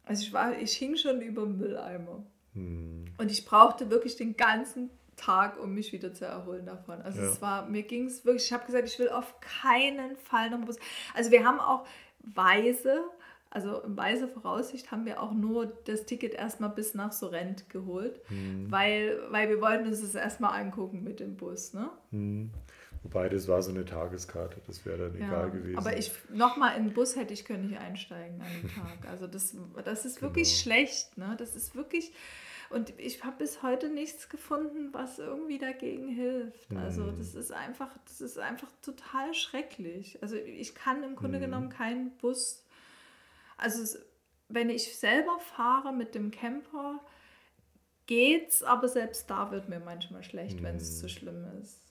[0.04, 2.24] also ich war, ich hing schon über dem Mülleimer.
[2.54, 3.06] Hm.
[3.18, 7.02] Und ich brauchte wirklich den ganzen Tag, um mich wieder zu erholen davon.
[7.02, 7.30] Also ja.
[7.30, 10.60] es war, mir ging es wirklich, ich habe gesagt, ich will auf keinen Fall noch
[10.60, 10.78] Bus.
[11.14, 11.86] Also wir haben auch
[12.20, 13.04] weise,
[13.50, 18.20] also in weise Voraussicht haben wir auch nur das Ticket erstmal bis nach Sorrent geholt,
[18.28, 18.70] hm.
[18.70, 21.74] weil, weil wir wollten uns das erstmal angucken mit dem Bus.
[21.74, 21.90] Ne?
[22.12, 22.52] Hm.
[23.04, 25.78] Wobei das war so eine Tageskarte, das wäre dann ja, egal gewesen.
[25.78, 29.10] Aber ich nochmal in den Bus hätte ich können nicht einsteigen an dem Tag.
[29.10, 29.56] Also das,
[29.86, 30.30] das ist genau.
[30.30, 31.18] wirklich schlecht.
[31.18, 31.36] Ne?
[31.38, 32.12] Das ist wirklich.
[32.70, 36.76] Und ich habe bis heute nichts gefunden, was irgendwie dagegen hilft.
[36.76, 37.18] Also mhm.
[37.18, 40.20] das ist einfach, das ist einfach total schrecklich.
[40.22, 41.44] Also ich kann im Grunde mhm.
[41.44, 42.66] genommen keinen Bus.
[43.58, 43.98] Also
[44.50, 47.00] wenn ich selber fahre mit dem Camper,
[48.06, 50.64] geht's, aber selbst da wird mir manchmal schlecht, mhm.
[50.64, 51.82] wenn es zu schlimm ist.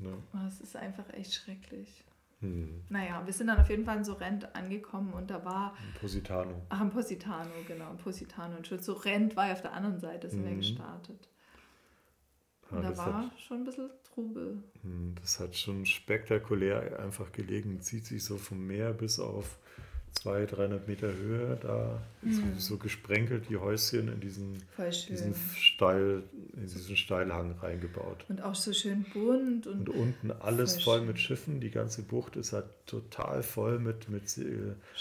[0.00, 0.10] Ja.
[0.10, 2.04] Oh, es ist einfach echt schrecklich.
[2.40, 2.82] Hm.
[2.88, 5.76] Naja, wir sind dann auf jeden Fall in Sorrent angekommen und da war.
[5.94, 6.62] In Positano.
[6.68, 8.56] Ach, in Positano, genau, in Positano.
[8.56, 10.50] Und Sorrent war ja auf der anderen Seite, sind hm.
[10.50, 11.28] wir gestartet.
[12.70, 14.62] Und ja, da war hat, schon ein bisschen Trubel.
[14.82, 19.58] Hm, das hat schon spektakulär einfach gelegen, zieht sich so vom Meer bis auf
[20.14, 22.32] 200, 300 Meter Höhe, da mhm.
[22.32, 24.62] so, so, gesprenkelt die Häuschen in diesen,
[25.08, 26.22] diesen, Steil,
[26.54, 28.24] in diesen Steilhang reingebaut.
[28.28, 29.66] Und auch so schön bunt.
[29.66, 31.06] Und, und unten alles voll schön.
[31.08, 31.60] mit Schiffen.
[31.60, 34.22] Die ganze Bucht ist halt total voll mit, mit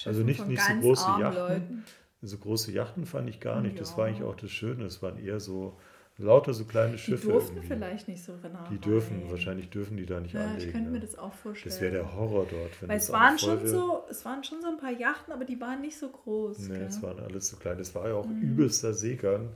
[0.06, 1.40] also nicht, nicht so große Yachten.
[1.40, 1.84] Leuten.
[2.22, 3.76] So große Yachten fand ich gar nicht.
[3.76, 3.80] Ja.
[3.80, 4.86] Das war eigentlich auch das Schöne.
[4.86, 5.78] Es waren eher so
[6.18, 7.26] lauter so kleine Schiffe.
[7.26, 7.68] Die durften irgendwie.
[7.76, 9.32] vielleicht nicht so nah Die dürfen, rein.
[9.32, 10.68] wahrscheinlich dürfen die da nicht ja, anlegen.
[10.68, 11.74] Ich könnte mir das auch vorstellen.
[11.74, 12.82] Das wäre der Horror dort.
[12.82, 15.60] Wenn Weil es waren, schon so, es waren schon so ein paar Yachten, aber die
[15.60, 16.60] waren nicht so groß.
[16.60, 16.88] Nee, gell?
[16.88, 17.78] es waren alles so klein.
[17.78, 18.42] Das war ja auch mhm.
[18.42, 19.50] übelster Seegang.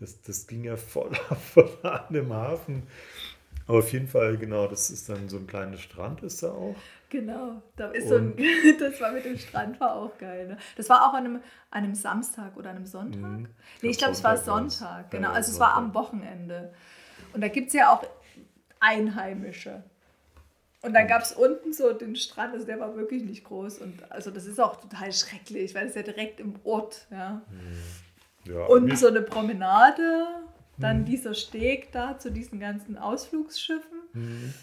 [0.00, 2.82] Das, das ging ja voll ab an dem Hafen.
[3.66, 6.76] Aber auf jeden Fall, genau, das ist dann so ein kleiner Strand, ist da auch.
[7.10, 8.34] Genau, da ist so ein,
[8.80, 10.48] das war mit dem Strand war auch geil.
[10.48, 10.56] Ne?
[10.76, 11.36] Das war auch an einem,
[11.70, 13.20] an einem Samstag oder einem Sonntag.
[13.20, 13.48] Mhm.
[13.82, 15.28] Nee, ich glaube, es war Sonntag, genau.
[15.28, 16.72] Ja, also es war am Wochenende.
[17.34, 18.02] Und da gibt es ja auch
[18.80, 19.84] Einheimische.
[20.82, 23.78] Und dann gab es unten so den Strand, also der war wirklich nicht groß.
[23.78, 27.42] Und also das ist auch total schrecklich, weil es ja direkt im Ort, ja.
[27.50, 28.52] Mhm.
[28.52, 30.41] ja und so eine Promenade
[30.78, 31.04] dann mhm.
[31.04, 34.00] dieser Steg da zu diesen ganzen Ausflugsschiffen.
[34.12, 34.54] Mhm.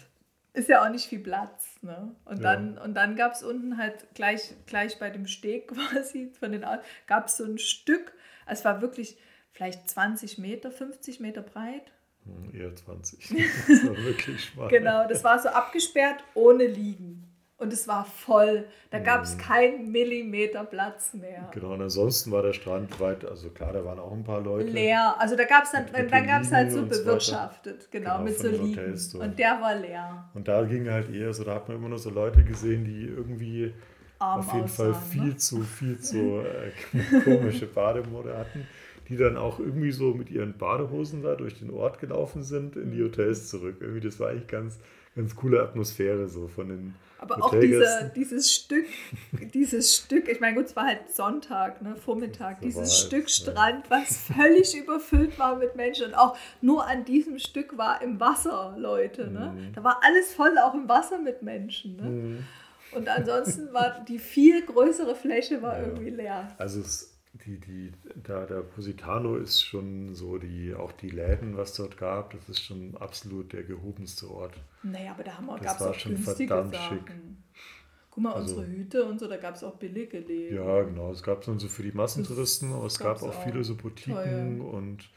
[0.52, 1.76] Ist ja auch nicht viel Platz.
[1.82, 2.14] Ne?
[2.24, 2.42] Und, ja.
[2.42, 6.66] dann, und dann gab es unten halt gleich, gleich bei dem Steg quasi von den
[7.06, 8.12] gab es so ein Stück.
[8.46, 9.16] Es war wirklich
[9.52, 11.92] vielleicht 20 Meter, 50 Meter breit.
[12.24, 13.30] Hm, eher 20.
[13.68, 14.68] Das war wirklich schmal.
[14.68, 17.29] genau, das war so abgesperrt ohne Liegen.
[17.60, 18.64] Und es war voll.
[18.90, 19.40] Da gab es mhm.
[19.40, 21.50] keinen Millimeter Platz mehr.
[21.52, 24.70] Genau, und ansonsten war der Strand weit, also klar, da waren auch ein paar Leute.
[24.70, 25.14] Leer.
[25.18, 28.48] Also da gab es dann, dann gab es halt so bewirtschaftet, genau, genau, mit so
[28.48, 28.98] Liegen.
[29.20, 30.30] Und der war leer.
[30.32, 33.04] Und da ging halt eher so, da hat man immer nur so Leute gesehen, die
[33.04, 33.74] irgendwie
[34.18, 35.36] Arm auf jeden aussahen, Fall viel ne?
[35.36, 38.66] zu, viel zu äh, komische Bademode hatten,
[39.10, 42.90] die dann auch irgendwie so mit ihren Badehosen da durch den Ort gelaufen sind, in
[42.90, 43.08] die mhm.
[43.08, 43.76] Hotels zurück.
[43.80, 44.78] Irgendwie, das war eigentlich ganz,
[45.14, 48.86] ganz coole Atmosphäre so von den aber auch diese, dieses Stück,
[49.52, 53.84] dieses Stück, ich meine, gut, es war halt Sonntag, ne, Vormittag, dieses halt, Stück Strand,
[53.84, 53.90] ja.
[53.90, 58.74] was völlig überfüllt war mit Menschen und auch nur an diesem Stück war im Wasser,
[58.78, 59.30] Leute.
[59.30, 59.52] Ne?
[59.54, 59.72] Mhm.
[59.74, 61.96] Da war alles voll auch im Wasser mit Menschen.
[61.96, 62.02] Ne?
[62.02, 62.46] Mhm.
[62.92, 65.86] Und ansonsten war die viel größere Fläche war ja.
[65.86, 66.48] irgendwie leer.
[66.58, 67.09] Also es
[67.46, 72.32] die, die, da, der Positano ist schon so, die, auch die Läden, was dort gab,
[72.32, 74.54] das ist schon absolut der gehobenste Ort.
[74.82, 76.98] Naja, aber da haben wir, gab es auch schon verdammt Sachen.
[76.98, 77.12] schick.
[78.10, 80.56] Guck mal, also, unsere Hüte und so, da gab es auch billige Läden.
[80.56, 81.12] Ja, genau.
[81.12, 84.72] Es gab dann so für die Massentouristen, aber es gab auch viele so Boutiquen teuer.
[84.72, 85.08] und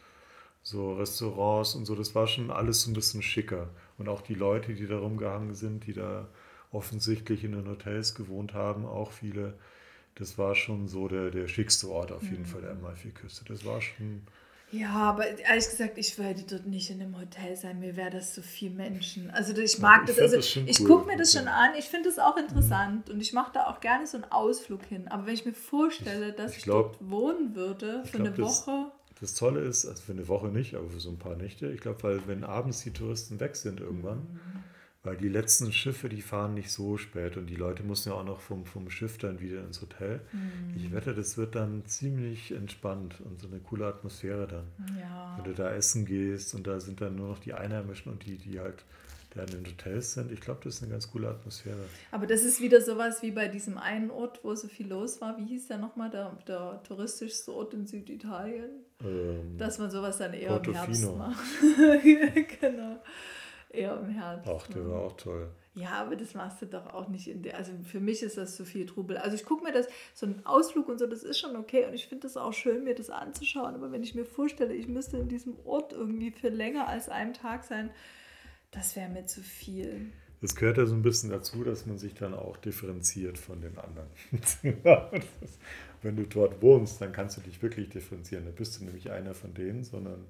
[0.62, 1.96] so Restaurants und so.
[1.96, 3.70] Das war schon alles so ein bisschen schicker.
[3.98, 6.30] Und auch die Leute, die da rumgehangen sind, die da
[6.72, 9.56] offensichtlich in den Hotels gewohnt haben, auch viele
[10.16, 12.46] das war schon so der, der schickste Ort auf jeden mhm.
[12.46, 13.46] Fall der Amalfi-Küste.
[13.46, 14.22] Das war schon.
[14.72, 17.80] Ja, aber ehrlich gesagt, ich werde dort nicht in einem Hotel sein.
[17.80, 19.30] Mir wäre das so viel Menschen.
[19.30, 20.20] Also ich mag ja, ich das.
[20.20, 20.88] Also das ich cool.
[20.88, 21.72] gucke mir das schon an.
[21.78, 23.14] Ich finde das auch interessant mhm.
[23.14, 25.08] und ich mache da auch gerne so einen Ausflug hin.
[25.10, 28.38] Aber wenn ich mir vorstelle, dass ich, ich glaub, dort wohnen würde für glaub, eine
[28.40, 28.92] Woche.
[29.10, 31.72] Das, das Tolle ist, also für eine Woche nicht, aber für so ein paar Nächte.
[31.72, 34.18] Ich glaube, weil wenn abends die Touristen weg sind irgendwann.
[34.18, 34.63] Mhm
[35.04, 38.24] weil die letzten Schiffe, die fahren nicht so spät und die Leute müssen ja auch
[38.24, 40.22] noch vom, vom Schiff dann wieder ins Hotel.
[40.32, 40.74] Mhm.
[40.78, 44.98] Ich wette, das wird dann ziemlich entspannt und so eine coole Atmosphäre dann.
[44.98, 45.36] Ja.
[45.36, 48.38] Wenn du da essen gehst und da sind dann nur noch die Einheimischen und die,
[48.38, 48.86] die halt
[49.32, 50.32] da in den Hotels sind.
[50.32, 51.84] Ich glaube, das ist eine ganz coole Atmosphäre.
[52.12, 55.38] Aber das ist wieder sowas wie bei diesem einen Ort, wo so viel los war.
[55.38, 58.70] Wie hieß der nochmal, der, der touristischste Ort in Süditalien?
[59.04, 61.14] Ähm, Dass man sowas dann eher Portofino.
[61.14, 61.40] im Herbst
[62.38, 62.60] macht.
[62.62, 63.02] genau
[63.74, 64.50] eher im Herbst.
[64.50, 65.50] Ach, der war auch toll.
[65.76, 67.58] Ja, aber das machst du doch auch nicht in der.
[67.58, 69.18] Also für mich ist das zu viel Trubel.
[69.18, 71.96] Also ich gucke mir das, so ein Ausflug und so, das ist schon okay und
[71.96, 73.74] ich finde das auch schön, mir das anzuschauen.
[73.74, 77.34] Aber wenn ich mir vorstelle, ich müsste in diesem Ort irgendwie für länger als einen
[77.34, 77.90] Tag sein,
[78.70, 80.12] das wäre mir zu viel.
[80.42, 83.78] Das gehört ja so ein bisschen dazu, dass man sich dann auch differenziert von den
[83.78, 84.10] anderen.
[86.02, 88.46] wenn du dort wohnst, dann kannst du dich wirklich differenzieren.
[88.46, 90.26] Da bist du nämlich einer von denen, sondern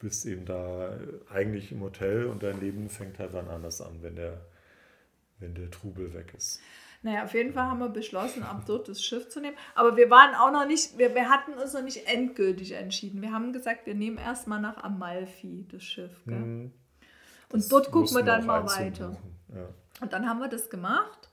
[0.00, 0.98] bist eben da
[1.32, 4.40] eigentlich im Hotel und dein Leben fängt halt dann anders an, wenn der,
[5.38, 6.60] wenn der Trubel weg ist.
[7.02, 9.56] Naja, auf jeden Fall haben wir beschlossen, ab dort das Schiff zu nehmen.
[9.74, 13.22] Aber wir waren auch noch nicht, wir, wir hatten uns noch nicht endgültig entschieden.
[13.22, 16.26] Wir haben gesagt, wir nehmen erstmal nach Amalfi das Schiff.
[16.26, 16.72] Mhm.
[17.52, 19.16] Und dort gucken wir dann mal weiter.
[19.48, 19.68] Ja.
[20.00, 21.30] Und dann haben wir das gemacht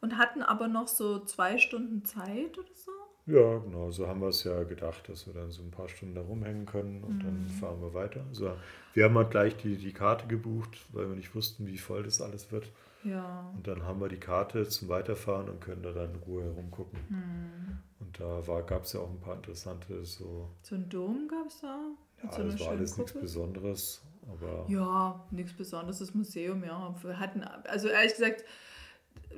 [0.00, 2.90] und hatten aber noch so zwei Stunden Zeit oder so.
[3.26, 6.14] Ja, genau, so haben wir es ja gedacht, dass wir dann so ein paar Stunden
[6.14, 7.20] da rumhängen können und mhm.
[7.20, 8.24] dann fahren wir weiter.
[8.28, 8.52] Also
[8.94, 12.20] wir haben halt gleich die, die Karte gebucht, weil wir nicht wussten, wie voll das
[12.20, 12.70] alles wird.
[13.04, 13.50] Ja.
[13.56, 16.98] Und dann haben wir die Karte zum Weiterfahren und können da dann in Ruhe herumgucken.
[17.08, 17.78] Mhm.
[18.00, 20.50] Und da gab es ja auch ein paar interessante so.
[20.62, 21.78] So ein Dom gab es da?
[22.22, 24.02] Ja, so das war alles nichts Besonderes.
[24.28, 26.94] Aber ja, nichts Besonderes, das Museum, ja.
[27.02, 28.44] Wir hatten, also ehrlich gesagt,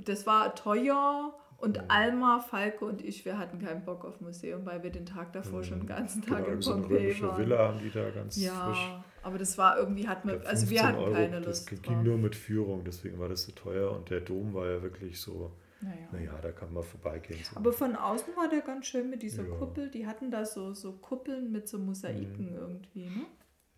[0.05, 1.85] das war teuer und ja.
[1.87, 5.61] Alma, Falke und ich, wir hatten keinen Bock auf Museum, weil wir den Tag davor
[5.61, 5.64] mhm.
[5.64, 7.38] schon den ganzen Tag genau, in so eine waren.
[7.38, 8.90] Villa haben die da ganz ja, frisch.
[9.22, 11.70] aber das war irgendwie, hatten wir, also wir hatten Euro, keine Lust.
[11.70, 12.05] Das ging drauf.
[12.05, 15.53] nur mit Führung, deswegen war das so teuer und der Dom war ja wirklich so,
[15.81, 17.38] naja, naja da kann man vorbeigehen.
[17.44, 17.57] So.
[17.57, 19.55] Aber von außen war der ganz schön mit dieser ja.
[19.55, 22.57] Kuppel, die hatten da so, so Kuppeln mit so Mosaiken mhm.
[22.57, 23.27] irgendwie, ne?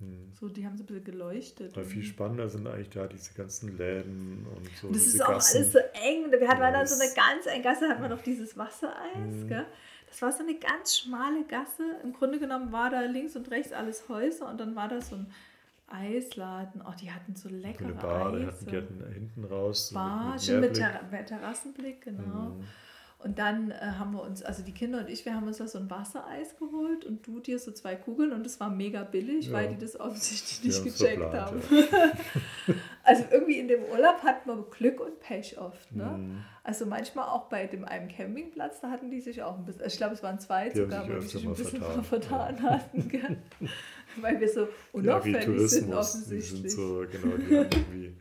[0.00, 0.32] Hm.
[0.32, 1.76] So, die haben so ein bisschen geleuchtet.
[1.76, 4.88] Aber viel spannender sind eigentlich da diese ganzen Läden und so.
[4.88, 5.58] Und das ist auch Gassen.
[5.58, 6.30] alles so eng.
[6.30, 9.48] Wir hatten ja, dann so eine ganz enge Gasse, hat man noch dieses Wassereis, hm.
[9.48, 9.66] gell?
[10.08, 11.82] Das war so eine ganz schmale Gasse.
[12.02, 15.16] Im Grunde genommen war da links und rechts alles Häuser und dann war da so
[15.16, 15.26] ein
[15.88, 16.82] Eisladen.
[16.86, 18.38] Oh, die hatten so leckere eine Bar, Eise.
[18.38, 19.88] Die hatten, die hatten hinten raus.
[19.88, 22.50] So Bar, mit, mit schön mit Ter Terrassenblick, genau.
[22.50, 22.64] Mhm.
[23.24, 25.66] Und dann äh, haben wir uns, also die Kinder und ich, wir haben uns da
[25.66, 29.46] so ein Wassereis geholt und du dir so zwei Kugeln und es war mega billig,
[29.46, 29.54] ja.
[29.54, 31.62] weil die das offensichtlich nicht gecheckt verplant, haben.
[31.70, 32.74] Ja.
[33.02, 35.90] also irgendwie in dem Urlaub hat man Glück und Pech oft.
[35.96, 36.04] Ne?
[36.04, 36.44] Mhm.
[36.64, 39.96] Also manchmal auch bei dem einen Campingplatz, da hatten die sich auch ein bisschen, ich
[39.96, 42.70] glaube es waren zwei die sogar, wo die sich ein bisschen vertan, vertan ja.
[42.72, 43.38] hatten.
[44.20, 46.62] weil wir so unauffällig sind offensichtlich.
[46.62, 48.14] Die sind so, genau, die haben irgendwie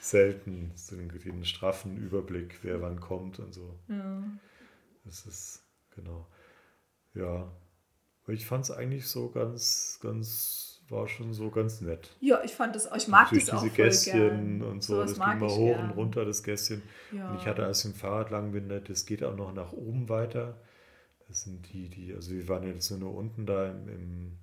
[0.00, 3.78] selten so einen straffen Überblick, wer wann kommt und so.
[3.88, 4.22] Ja.
[5.04, 5.62] Das ist,
[5.94, 6.26] genau.
[7.14, 7.50] Ja.
[8.28, 12.14] Ich fand es eigentlich so ganz, ganz, war schon so ganz nett.
[12.20, 15.14] Ja, ich fand das, ich mag Durch das auch diese Gässchen und so, so das
[15.14, 15.90] ging mal hoch gern.
[15.90, 16.82] und runter, das Gässchen.
[17.10, 17.30] Ja.
[17.30, 20.10] Und ich hatte, als ich im Fahrrad lang bin, das geht auch noch nach oben
[20.10, 20.60] weiter.
[21.26, 24.38] Das sind die, die, also wir waren jetzt nur unten da im, im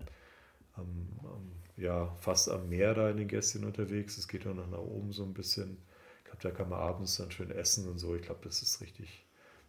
[0.74, 4.18] am, am ja, fast am Meer da in den Gästchen unterwegs.
[4.18, 5.78] Es geht auch noch nach oben so ein bisschen.
[6.20, 8.16] Ich glaube, da kann man abends dann schön essen und so.
[8.16, 9.26] Ich glaube, das ist richtig,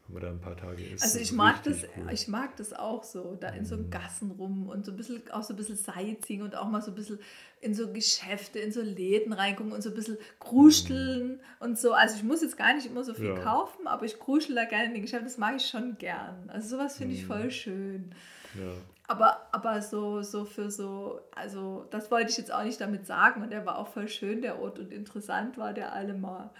[0.07, 1.03] wenn man da ein paar Tage isst.
[1.03, 2.13] Also ich mag das, cool.
[2.13, 3.91] ich mag das auch so, da in so mhm.
[3.91, 6.93] Gassen rum und so ein bisschen, auch so ein bisschen Sightseeing und auch mal so
[6.93, 7.19] ein bisschen
[7.61, 11.41] in so Geschäfte, in so Läden reingucken und so ein bisschen kruscheln mhm.
[11.59, 11.93] und so.
[11.93, 13.39] Also ich muss jetzt gar nicht immer so viel ja.
[13.41, 16.49] kaufen, aber ich kruschel da gerne in den Geschäften, das mag ich schon gern.
[16.51, 17.27] Also sowas finde ich mhm.
[17.27, 18.15] voll schön.
[18.55, 18.73] Ja.
[19.09, 23.43] Aber, aber so, so für so, also das wollte ich jetzt auch nicht damit sagen
[23.43, 26.51] und der war auch voll schön, der Ort und interessant war der allemal.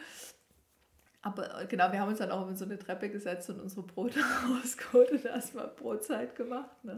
[1.27, 3.83] Aber äh, genau, wir haben uns dann auch in so eine Treppe gesetzt und unsere
[3.83, 6.85] Brote rausgeholt und erstmal Brotzeit gemacht.
[6.85, 6.95] Ne?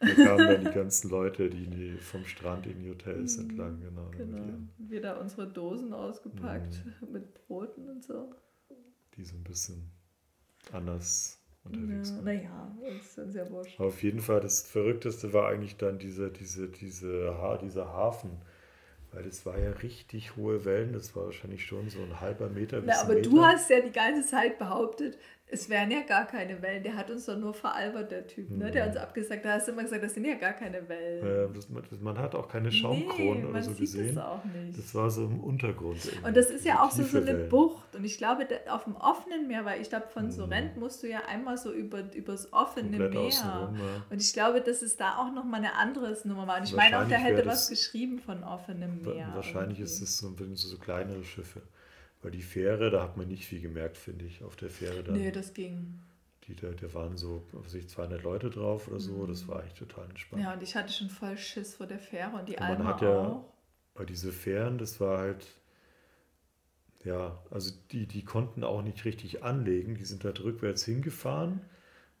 [0.00, 4.10] Da kamen dann die ganzen Leute, die vom Strand in die Hotels mhm, entlang, genau.
[4.16, 4.58] genau.
[4.78, 7.08] Wieder unsere Dosen ausgepackt mhm.
[7.12, 8.34] mit Broten und so.
[9.14, 9.90] Die so ein bisschen
[10.72, 13.80] anders unterwegs ja, Naja, ist dann sehr wurscht.
[13.80, 18.30] Auf jeden Fall, das Verrückteste war eigentlich dann diese, diese, diese, dieser Hafen.
[19.12, 22.80] Weil das war ja richtig hohe Wellen, das war wahrscheinlich schon so ein halber Meter
[22.80, 23.30] bis Na, aber Meter.
[23.30, 25.16] du hast ja die ganze Zeit behauptet,
[25.48, 26.82] es wären ja gar keine Wellen.
[26.82, 28.50] Der hat uns doch nur veralbert, der Typ.
[28.50, 28.68] Ne?
[28.72, 29.44] Der hat uns abgesagt.
[29.44, 31.24] Da hast du immer gesagt, das sind ja gar keine Wellen.
[31.24, 31.68] Ja, das,
[32.00, 34.16] man hat auch keine Schaumkronen nee, oder so gesehen.
[34.16, 34.76] Das, auch nicht.
[34.76, 36.00] das war so im Untergrund.
[36.24, 37.48] Und das ist ja auch so, so eine Wellen.
[37.48, 37.94] Bucht.
[37.94, 40.30] Und ich glaube, auf dem offenen Meer, weil ich glaube, von mhm.
[40.32, 43.68] Sorrent musst du ja einmal so über übers offene Komplett Meer.
[43.68, 44.02] Rum, ja.
[44.10, 46.58] Und ich glaube, dass es da auch nochmal eine andere Nummer war.
[46.58, 49.30] Und ich meine auch, der hätte was geschrieben von offenem Meer.
[49.32, 49.82] Wahrscheinlich irgendwie.
[49.82, 51.62] ist es so, so kleinere Schiffe.
[52.26, 55.04] Weil die Fähre, da hat man nicht viel gemerkt, finde ich, auf der Fähre.
[55.04, 56.00] Dann, nee, das ging.
[56.42, 59.28] Die, da, da waren so, auf sich 200 Leute drauf oder so, mhm.
[59.28, 60.42] das war eigentlich total entspannt.
[60.42, 63.16] Ja, und ich hatte schon voll Schiss vor der Fähre und die Alma hat ja,
[63.16, 63.44] auch.
[63.94, 65.46] Bei diese Fähren, das war halt,
[67.04, 71.60] ja, also die, die konnten auch nicht richtig anlegen, die sind halt rückwärts hingefahren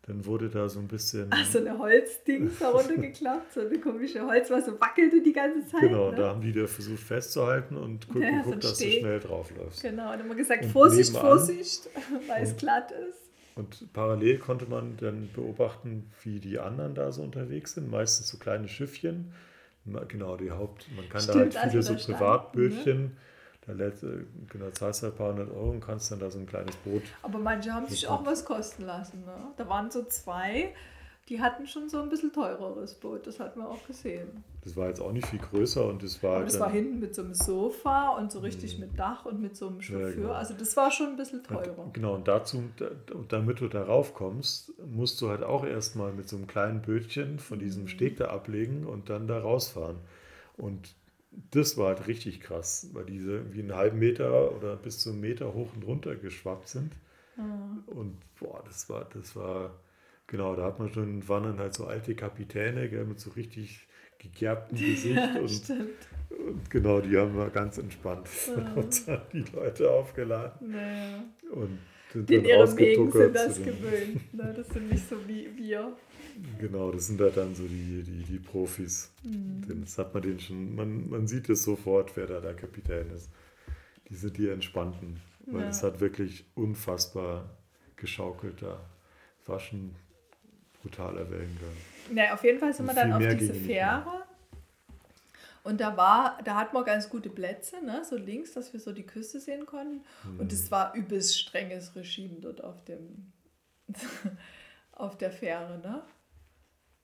[0.06, 1.26] dann wurde da so ein bisschen.
[1.30, 5.80] Ach, so eine Holzdings heruntergeklappt, so eine komische Holz, was so wackelte die ganze Zeit.
[5.80, 6.16] Genau, ne?
[6.16, 9.50] da haben die da versucht festzuhalten und guck, ja, geguckt, so dass du schnell drauf
[9.56, 9.82] läufst.
[9.82, 11.88] Genau, und immer gesagt, und Vorsicht, nebenan, Vorsicht,
[12.28, 13.26] weil es glatt ist.
[13.56, 17.90] Und parallel konnte man dann beobachten, wie die anderen da so unterwegs sind.
[17.90, 19.32] Meistens so kleine Schiffchen.
[20.08, 20.86] Genau, die Haupt.
[20.94, 23.02] Man kann Stimmt, da halt viele so Privatbötchen.
[23.04, 23.10] Ne?
[23.66, 26.46] Da letzte, genau, zahlst du ein paar hundert Euro und kannst dann da so ein
[26.46, 27.02] kleines Boot.
[27.22, 29.24] Aber manche haben sich auch was kosten lassen.
[29.24, 29.34] Ne?
[29.56, 30.72] Da waren so zwei,
[31.28, 33.26] die hatten schon so ein bisschen teureres Boot.
[33.26, 34.44] Das hat man auch gesehen.
[34.62, 36.36] Das war jetzt auch nicht viel größer und das war.
[36.36, 38.84] Aber das war hinten mit so einem Sofa und so richtig mhm.
[38.84, 40.10] mit Dach und mit so einem Chauffeur.
[40.10, 40.32] Ja, genau.
[40.32, 41.76] Also das war schon ein bisschen teurer.
[41.76, 42.62] Und, genau, und dazu,
[43.28, 47.58] damit du darauf kommst, musst du halt auch erstmal mit so einem kleinen Bötchen von
[47.58, 47.88] diesem mhm.
[47.88, 49.96] Steg da ablegen und dann da rausfahren.
[50.56, 50.94] Und
[51.50, 55.20] das war halt richtig krass, weil diese wie einen halben Meter oder bis zu einem
[55.20, 56.92] Meter hoch und runter geschwappt sind.
[57.36, 57.82] Mhm.
[57.86, 59.78] Und boah, das war, das war,
[60.26, 63.86] genau, da hat man schon, waren dann halt so alte Kapitäne, gell, mit so richtig
[64.18, 65.70] gegerbtem Gesicht ja, und,
[66.30, 68.72] und, genau, die haben wir ganz entspannt mhm.
[68.76, 70.70] und die Leute aufgeladen.
[70.70, 71.24] Naja.
[71.52, 71.78] Und
[72.12, 74.34] sind In ihrem Wegen sind das gewöhnt.
[74.34, 74.54] Ne?
[74.56, 75.96] Das sind nicht so wie wir.
[76.58, 79.10] Genau, das sind halt dann so die, die, die Profis.
[79.22, 79.82] Mhm.
[79.82, 83.30] Das hat man den schon, man, man sieht es sofort, wer da der Kapitän ist.
[84.08, 85.20] Die sind die Entspannten.
[85.46, 85.68] Weil ja.
[85.68, 87.48] es hat wirklich unfassbar
[87.96, 88.80] geschaukelt da.
[89.40, 89.94] Es war schon
[90.82, 91.76] brutaler Wellengang.
[92.14, 94.24] Ja, auf jeden Fall sind wir dann auf diese Fähre.
[95.62, 98.04] Und da war, da hat man ganz gute Plätze, ne?
[98.04, 100.04] so links, dass wir so die Küste sehen konnten.
[100.24, 100.40] Mhm.
[100.40, 103.32] Und es war übelst strenges Regime dort auf dem
[104.92, 106.02] auf der Fähre, ne?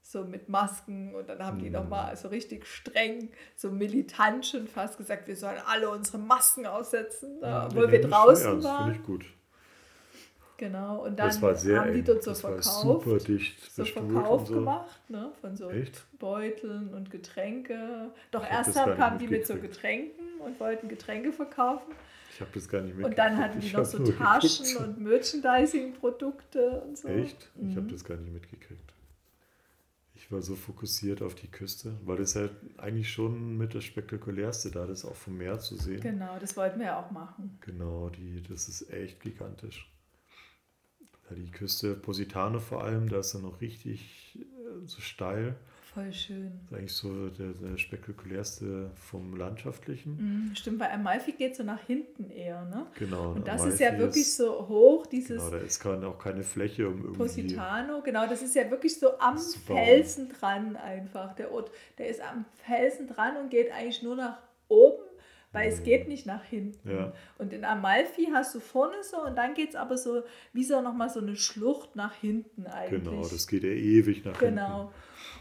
[0.02, 1.72] So mit Masken und dann haben die Mhm.
[1.72, 7.38] nochmal so richtig streng, so militant schon fast gesagt, wir sollen alle unsere Masken aussetzen,
[7.40, 8.84] Ja, obwohl wir draußen ernst, waren.
[8.86, 9.24] Finde ich gut.
[10.58, 12.64] Genau, und dann Das haben die dort so das verkauft,
[13.04, 14.54] so bestuhlt Verkauf und so.
[14.54, 16.04] gemacht, ne, von so Echt?
[16.20, 18.10] Beuteln und Getränke.
[18.30, 19.74] Doch Ich hab erst das nicht kamen die mit so mitgekriegt.
[19.82, 21.92] Getränken und wollten Getränke verkaufen.
[22.32, 23.38] Ich habe das gar nicht Und dann mitgekriegt.
[23.38, 24.86] hatten die Ich noch hab so Taschen geguckt.
[24.86, 27.08] und Merchandising-Produkte und so.
[27.08, 27.50] Echt?
[27.60, 27.88] Ich habe Mhm.
[27.88, 28.91] das gar nicht mitgekriegt.
[30.32, 34.86] War so fokussiert auf die Küste, weil das halt eigentlich schon mit das Spektakulärste da,
[34.86, 36.00] das auch vom Meer zu sehen.
[36.00, 37.58] Genau, das wollten wir ja auch machen.
[37.60, 39.92] Genau, die, das ist echt gigantisch.
[41.28, 45.56] Ja, die Küste Positano vor allem, da ist dann noch richtig äh, so steil.
[45.94, 46.52] Voll schön.
[46.70, 50.16] Das ist eigentlich so der, der spektakulärste vom Landschaftlichen.
[50.16, 52.86] Mhm, stimmt, bei Amalfi geht es so nach hinten eher, ne?
[52.98, 53.32] Genau.
[53.32, 56.44] Und das Amalfi ist ja wirklich so hoch, dieses Genau, da ist kein, auch keine
[56.44, 57.18] Fläche, um irgendwie.
[57.18, 59.58] Positano, genau, das ist ja wirklich so am ist.
[59.58, 61.34] Felsen dran einfach.
[61.34, 65.02] Der Ort, der ist am Felsen dran und geht eigentlich nur nach oben,
[65.52, 66.88] weil es geht nicht nach hinten.
[66.88, 67.12] Ja.
[67.36, 70.22] Und in Amalfi hast du vorne so und dann geht es aber so,
[70.54, 73.04] wie so nochmal so eine Schlucht nach hinten eigentlich.
[73.04, 74.90] Genau, das geht ja ewig nach Genau.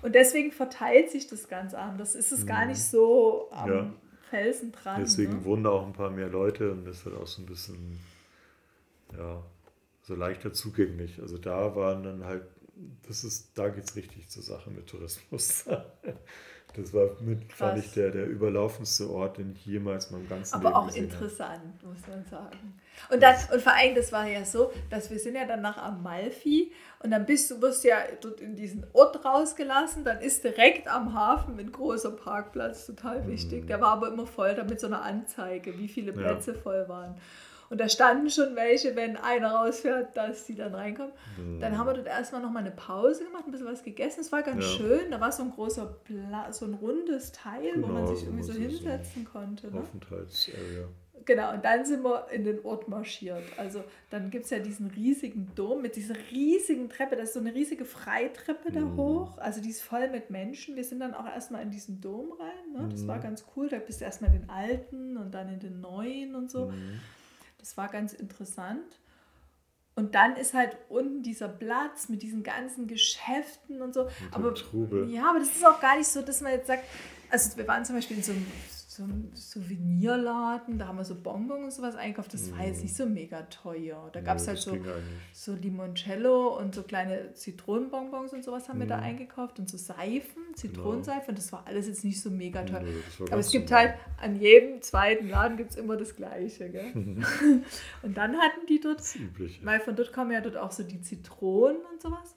[0.01, 2.15] Und deswegen verteilt sich das ganz anders.
[2.15, 2.69] Ist es gar Mhm.
[2.71, 3.93] nicht so am Ja.
[4.29, 5.01] Felsen dran.
[5.01, 5.45] Deswegen ne?
[5.45, 7.99] wohnen da auch ein paar mehr Leute und das wird auch so ein bisschen,
[9.17, 9.43] ja,
[10.03, 11.21] so leichter zugänglich.
[11.21, 12.43] Also da waren dann halt,
[13.07, 15.65] das ist, da geht es richtig zur Sache mit Tourismus.
[16.75, 20.55] Das war mit, fand ich, der, der überlaufendste Ort, den ich jemals in meinem ganzen
[20.55, 21.13] Aber Leben auch gesehen habe.
[21.25, 22.79] interessant, muss man sagen.
[23.09, 25.77] Und, dann, und vor allem, das war ja so, dass wir sind ja dann nach
[25.77, 26.71] Amalfi
[27.03, 31.13] und dann bist du, wirst ja dort in diesen Ort rausgelassen, dann ist direkt am
[31.13, 33.67] Hafen ein großer Parkplatz, total wichtig.
[33.67, 36.19] Der war aber immer voll, damit so eine Anzeige, wie viele Mhm.
[36.19, 36.27] Ja.
[36.33, 37.15] Plätze voll waren.
[37.71, 41.13] Und da standen schon welche, wenn einer rausfährt, dass die dann reinkommen.
[41.61, 44.19] Dann haben wir dort erstmal nochmal eine Pause gemacht, ein bisschen was gegessen.
[44.19, 44.69] Es war ganz Ja.
[44.77, 45.09] schön.
[45.09, 48.43] Da war so ein großer, Pla so ein rundes Teil, wo man Genau, sich irgendwie
[48.43, 49.71] so so- so hinsetzen konnte.
[49.71, 49.79] Ne?
[49.79, 50.87] Aufenthaltsarea.
[51.23, 53.43] Genau, und dann sind wir in den Ort marschiert.
[53.55, 57.15] Also dann gibt es ja diesen riesigen Dom mit dieser riesigen Treppe.
[57.15, 58.97] Das ist so eine riesige Freitreppe da Mhm.
[58.97, 59.37] hoch.
[59.37, 60.75] Also die ist voll mit Menschen.
[60.75, 62.73] Wir sind dann auch erstmal in diesen Dom rein.
[62.81, 62.89] Ne?
[62.91, 63.07] Das Mhm.
[63.07, 63.69] war ganz cool.
[63.69, 66.65] Da bist du erstmal in den alten und dann in den neuen und so.
[66.65, 66.99] Mhm.
[67.61, 68.99] Das war ganz interessant.
[69.95, 74.05] Und dann ist halt unten dieser Platz mit diesen ganzen Geschäften und so.
[74.05, 75.09] dem aber Trubel.
[75.09, 76.85] ja, aber das ist auch gar nicht so, dass man jetzt sagt,
[77.29, 78.47] also wir waren zum Beispiel in so einem,
[78.93, 82.33] so einem Souvenirladen, da haben wir so Bonbons und sowas eingekauft.
[82.33, 84.09] Das war jetzt nicht so mega teuer.
[84.11, 84.77] Da gab es Nee, halt so,
[85.31, 89.03] so Limoncello und so kleine Zitronenbonbons und sowas haben wir da Mhm.
[89.03, 92.81] eingekauft und so Seifen, Zitronenseife und das war alles jetzt nicht so mega teuer.
[92.81, 93.89] Nee, Aber es gibt normal.
[93.91, 96.69] halt an jedem zweiten Laden gibt es immer das Gleiche.
[96.69, 96.91] Gell?
[98.03, 99.01] und dann hatten die dort,
[99.63, 102.35] weil von dort kommen ja dort auch so die Zitronen und sowas.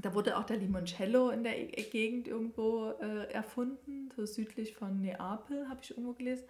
[0.00, 5.00] Da wurde auch der Limoncello in der E- Gegend irgendwo äh, erfunden, so südlich von
[5.00, 6.44] Neapel, habe ich irgendwo gelesen.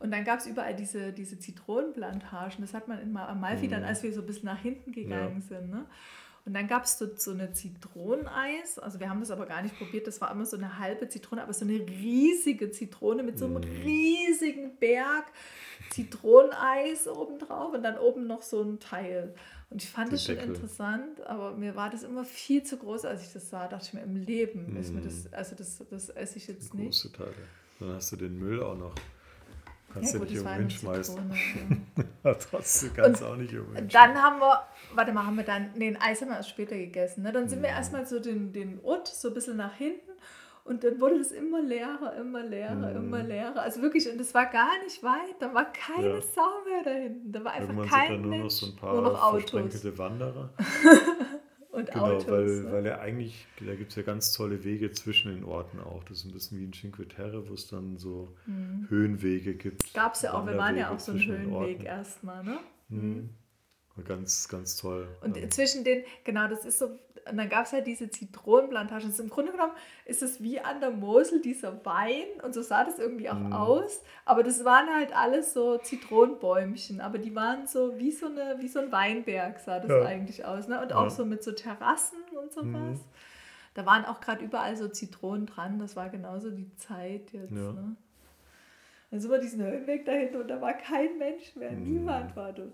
[0.00, 2.60] Und dann gab es überall diese, diese Zitronenplantagen.
[2.60, 3.86] Das hat man in Ma- Amalfi dann, Mhm.
[3.88, 5.70] als wir so ein bisschen nach hinten gegangen sind.
[5.70, 5.86] Ne?
[6.44, 8.78] Und dann gab es dort so eine Zitroneneis.
[8.78, 10.06] Also wir haben das aber gar nicht probiert.
[10.06, 13.56] Das war immer so eine halbe Zitrone, aber so eine riesige Zitrone mit so einem
[13.56, 13.82] Mhm.
[13.84, 15.26] riesigen Berg
[15.90, 19.34] Zitroneneis obendrauf und dann oben noch so ein Teil.
[19.70, 20.54] Und ich fand Den das schon Deckel.
[20.54, 23.68] interessant, aber mir war das immer viel zu groß, als ich das sah.
[23.68, 25.04] Dachte ich mir, im Leben ist mir Mhm.
[25.04, 26.86] das, also das, das esse ich jetzt nicht.
[26.86, 27.34] Große Teile.
[27.80, 28.94] Dann hast du den Müll auch noch.
[29.92, 31.16] Kannst du gut, nicht irgendwo hinschmeißen.
[32.24, 32.30] Ja.
[32.30, 34.62] Ja, trotzdem kannst du auch nicht irgendwo dann haben wir,
[34.94, 37.22] warte mal, haben wir dann, nee, ein Eis haben wir erst später gegessen.
[37.22, 37.32] Ne?
[37.32, 37.62] Dann sind Mhm.
[37.64, 40.10] wir erstmal so den, den Ort so ein bisschen nach hinten
[40.68, 42.96] und dann wurde das immer leerer, immer leerer, Mhm.
[43.06, 43.60] immer leerer.
[43.62, 46.20] Also wirklich, und es war gar nicht weit, da war keine Ja.
[46.20, 47.32] Sau mehr da hinten.
[47.32, 49.98] Da war einfach Irgendwann kein sind dann nur noch so ein nur noch paar Autos
[49.98, 50.50] Wanderer.
[51.70, 52.28] und Genau, Autos.
[52.28, 52.72] weil, ne?
[52.72, 56.02] weil er eigentlich, da gibt es ja ganz tolle Wege zwischen den Orten auch.
[56.04, 58.36] Das ist ein bisschen wie in Cinque Terre, wo es dann so
[58.88, 59.92] Höhenwege gibt.
[59.94, 60.26] Gab es Mhm.
[60.26, 62.58] ja auch, wir waren ja auch so einen Höhenweg erstmal, ne?
[62.88, 63.30] Mhm.
[64.06, 65.08] Ganz, ganz toll.
[65.22, 66.86] Und Ähm, zwischen den, genau, das ist so,
[67.30, 69.06] und dann gab es halt diese Zitronenplantagen.
[69.06, 69.72] Also Im Grunde genommen
[70.04, 73.52] ist es wie an der Mosel dieser Wein und so sah das irgendwie auch Mhm.
[73.52, 74.02] aus.
[74.24, 78.68] Aber das waren halt alles so Zitronenbäumchen, aber die waren so wie so, eine, wie
[78.68, 80.02] so ein Weinberg sah das Ja.
[80.04, 80.68] eigentlich aus.
[80.68, 80.80] Ne?
[80.80, 80.96] Und Ja.
[80.96, 82.66] auch so mit so Terrassen und sowas.
[82.66, 83.00] Mhm.
[83.74, 85.78] Da waren auch gerade überall so Zitronen dran.
[85.78, 87.52] Das war genauso die Zeit jetzt.
[87.52, 87.72] Ja.
[87.72, 87.96] Ne?
[89.10, 91.70] Dann sind wir diesen Höhenweg dahinter und da war kein Mensch mehr.
[91.70, 91.82] Mhm.
[91.84, 92.72] Niemand war dort.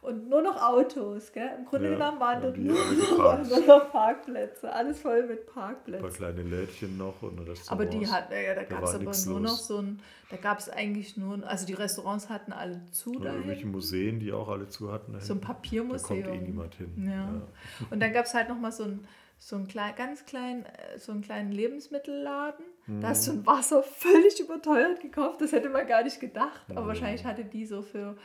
[0.00, 1.32] Und nur noch Autos.
[1.32, 1.50] Gell?
[1.58, 6.04] Im Grunde ja, genommen waren dort nur, nur, noch Parkplätze, alles voll mit Parkplätzen.
[6.04, 7.70] Ein paar kleine Lädchen noch und Restaurants.
[7.70, 9.50] Aber die hatten, ja, da gab es aber nur los.
[9.50, 13.32] noch so ein, da gab es eigentlich nur, also die Restaurants hatten alle zu da.
[13.32, 15.18] Irgendwelche Museen, die auch alle zu hatten.
[15.20, 16.22] So ein Papiermuseum.
[16.22, 16.92] Da kommt eh niemand hin.
[17.04, 17.12] Ja.
[17.12, 17.42] ja.
[17.90, 19.06] Und dann gab es halt nochmal so ein
[19.38, 22.64] so einen klein, ganz kleinen, äh, so einen kleinen Lebensmittelladen.
[22.86, 23.00] Mhm.
[23.00, 25.40] Da hast du ein Wasser völlig überteuert gekauft.
[25.40, 26.68] Das hätte man gar nicht gedacht.
[26.68, 26.78] Mhm.
[26.78, 28.16] Aber wahrscheinlich hatte die so für,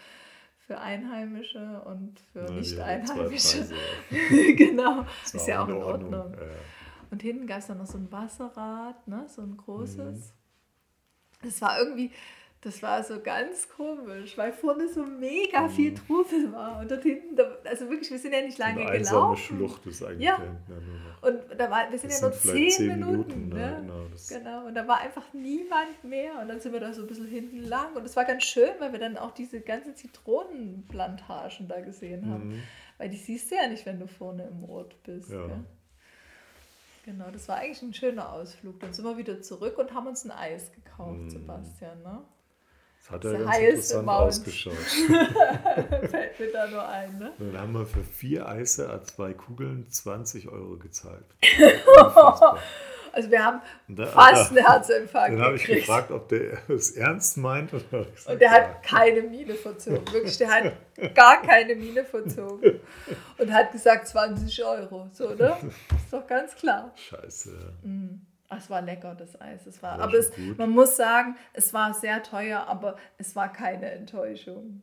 [0.65, 3.69] für Einheimische und für Nicht-Einheimische.
[4.55, 5.05] genau.
[5.23, 6.13] Das ist ja auch in Ordnung.
[6.13, 6.33] Ordnung.
[6.39, 6.55] Ja.
[7.11, 9.25] Und hinten gab es dann noch so ein Wasserrad, ne?
[9.27, 10.15] so ein großes.
[10.15, 11.43] Mhm.
[11.43, 12.11] Das war irgendwie,
[12.63, 15.95] das war so ganz komisch, weil vorne so mega viel mhm.
[15.95, 19.37] Trubel war und dort hinten, also wirklich, wir sind ja nicht lange eine gelaufen.
[19.37, 20.39] Schlucht ist eigentlich ja.
[20.39, 23.49] ja und da war, wir sind das ja nur zehn, zehn Minuten.
[23.49, 23.77] Minuten ne?
[23.81, 27.07] genau, genau, und da war einfach niemand mehr und dann sind wir da so ein
[27.07, 31.67] bisschen hinten lang und es war ganz schön, weil wir dann auch diese ganzen Zitronenplantagen
[31.67, 32.63] da gesehen haben, mhm.
[32.97, 35.31] weil die siehst du ja nicht, wenn du vorne im Ort bist.
[35.31, 35.49] Ja.
[37.03, 38.79] Genau, das war eigentlich ein schöner Ausflug.
[38.79, 41.29] Dann sind wir wieder zurück und haben uns ein Eis gekauft, mhm.
[41.29, 42.01] Sebastian.
[42.01, 42.21] Ne?
[43.03, 44.27] Das hat ja ganz interessant Mount.
[44.27, 44.73] ausgeschaut.
[46.09, 47.33] Fällt mir da nur ein, ne?
[47.37, 51.25] Dann haben wir für vier Eise a zwei Kugeln 20 Euro gezahlt.
[53.11, 57.35] also wir haben da, fast einen Herzinfarkt Dann habe ich gefragt, ob der es ernst
[57.35, 57.73] meint.
[57.73, 58.53] Oder gesagt, und der ja.
[58.53, 60.13] hat keine Miene verzogen.
[60.13, 60.73] Wirklich, der hat
[61.13, 62.79] gar keine Miene verzogen.
[63.37, 65.09] Und hat gesagt 20 Euro.
[65.11, 65.57] So, ne?
[65.93, 66.93] Ist doch ganz klar.
[66.95, 67.73] Scheiße.
[67.83, 68.27] Mhm.
[68.57, 69.65] Es war lecker, das Eis.
[69.65, 73.51] Es war, war aber es, man muss sagen, es war sehr teuer, aber es war
[73.51, 74.81] keine Enttäuschung.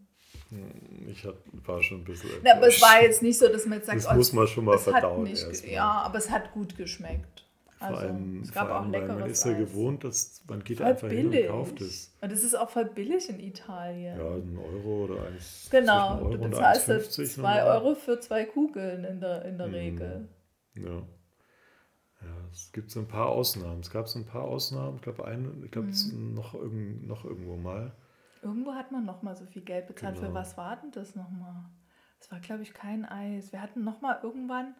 [0.50, 1.34] Hm, ich hab,
[1.66, 2.30] war schon ein bisschen.
[2.42, 4.46] Na, aber es war jetzt nicht so, dass man jetzt sagt, das oh, muss man
[4.46, 5.24] schon mal verdauen.
[5.24, 7.46] Nicht, ja, aber es hat gut geschmeckt.
[7.78, 10.62] Vor also, allem, es gab vor allem, auch leckeres man ist ja gewohnt, dass man
[10.62, 11.32] geht voll einfach billig.
[11.32, 12.12] hin und kauft es.
[12.20, 14.18] Und es ist auch voll billig in Italien.
[14.18, 15.68] Ja, ein Euro oder eins.
[15.70, 19.74] Genau, Euro du bezahlst 2 Euro für zwei Kugeln in der, in der mhm.
[19.74, 20.28] Regel.
[20.74, 21.02] Ja.
[22.22, 23.80] Ja, es gibt so ein paar Ausnahmen.
[23.80, 24.96] Es gab so ein paar Ausnahmen.
[24.96, 25.22] Ich glaube,
[25.64, 26.34] ich glaube, mhm.
[26.34, 27.92] noch, irgend, noch irgendwo mal.
[28.42, 30.16] Irgendwo hat man noch mal so viel Geld bezahlt.
[30.16, 30.28] Genau.
[30.28, 31.70] Für was war denn das noch mal?
[32.18, 33.52] Das war, glaube ich, kein Eis.
[33.52, 34.74] Wir hatten noch mal irgendwann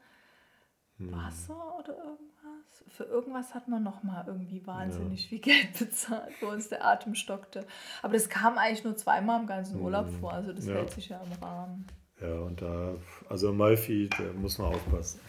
[0.98, 1.12] hm.
[1.12, 2.84] Wasser oder irgendwas.
[2.88, 5.28] Für irgendwas hat man noch mal irgendwie wahnsinnig ja.
[5.28, 7.66] viel Geld bezahlt, wo uns der Atem stockte.
[8.02, 10.20] Aber das kam eigentlich nur zweimal im ganzen Urlaub hm.
[10.20, 10.32] vor.
[10.32, 10.74] Also das ja.
[10.74, 11.86] hält sich ja im Rahmen.
[12.20, 12.96] Ja, und da,
[13.30, 15.20] also Amalfi, da muss man aufpassen.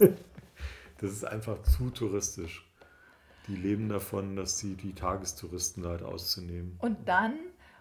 [0.98, 2.64] das ist einfach zu touristisch.
[3.46, 6.76] Die leben davon, dass sie die Tagestouristen halt auszunehmen.
[6.80, 7.34] Und dann,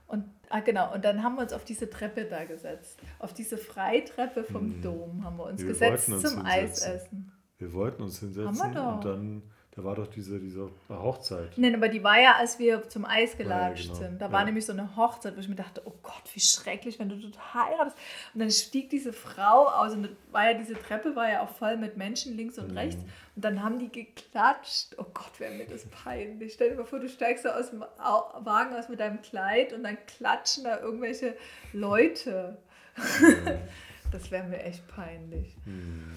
[0.08, 3.00] und ah genau, und dann haben wir uns auf diese Treppe da gesetzt.
[3.20, 4.82] Auf diese Freitreppe vom hm.
[4.82, 6.92] Dom haben wir uns wir gesetzt uns zum hinsetzen.
[6.92, 7.32] Eisessen.
[7.58, 8.96] Wir wollten uns hinsetzen haben wir doch.
[8.96, 9.44] und dann
[9.78, 11.56] da war doch diese, diese Hochzeit.
[11.56, 14.08] Nein, aber die war ja, als wir zum Eis gelatscht ja, genau.
[14.08, 14.20] sind.
[14.20, 14.32] Da ja.
[14.32, 17.16] war nämlich so eine Hochzeit, wo ich mir dachte, oh Gott, wie schrecklich, wenn du
[17.16, 17.96] dort heiratest.
[18.34, 21.78] Und dann stieg diese Frau aus und war ja diese Treppe war ja auch voll
[21.78, 22.78] mit Menschen links und mhm.
[22.78, 23.04] rechts.
[23.36, 24.96] Und dann haben die geklatscht.
[24.98, 26.54] Oh Gott, wäre mir das peinlich.
[26.54, 29.84] Stell dir mal vor, du steigst da aus dem Wagen aus mit deinem Kleid und
[29.84, 31.38] dann klatschen da irgendwelche
[31.72, 32.58] Leute.
[32.96, 33.60] Mhm.
[34.12, 35.56] das wäre mir echt peinlich.
[35.66, 36.16] Mhm.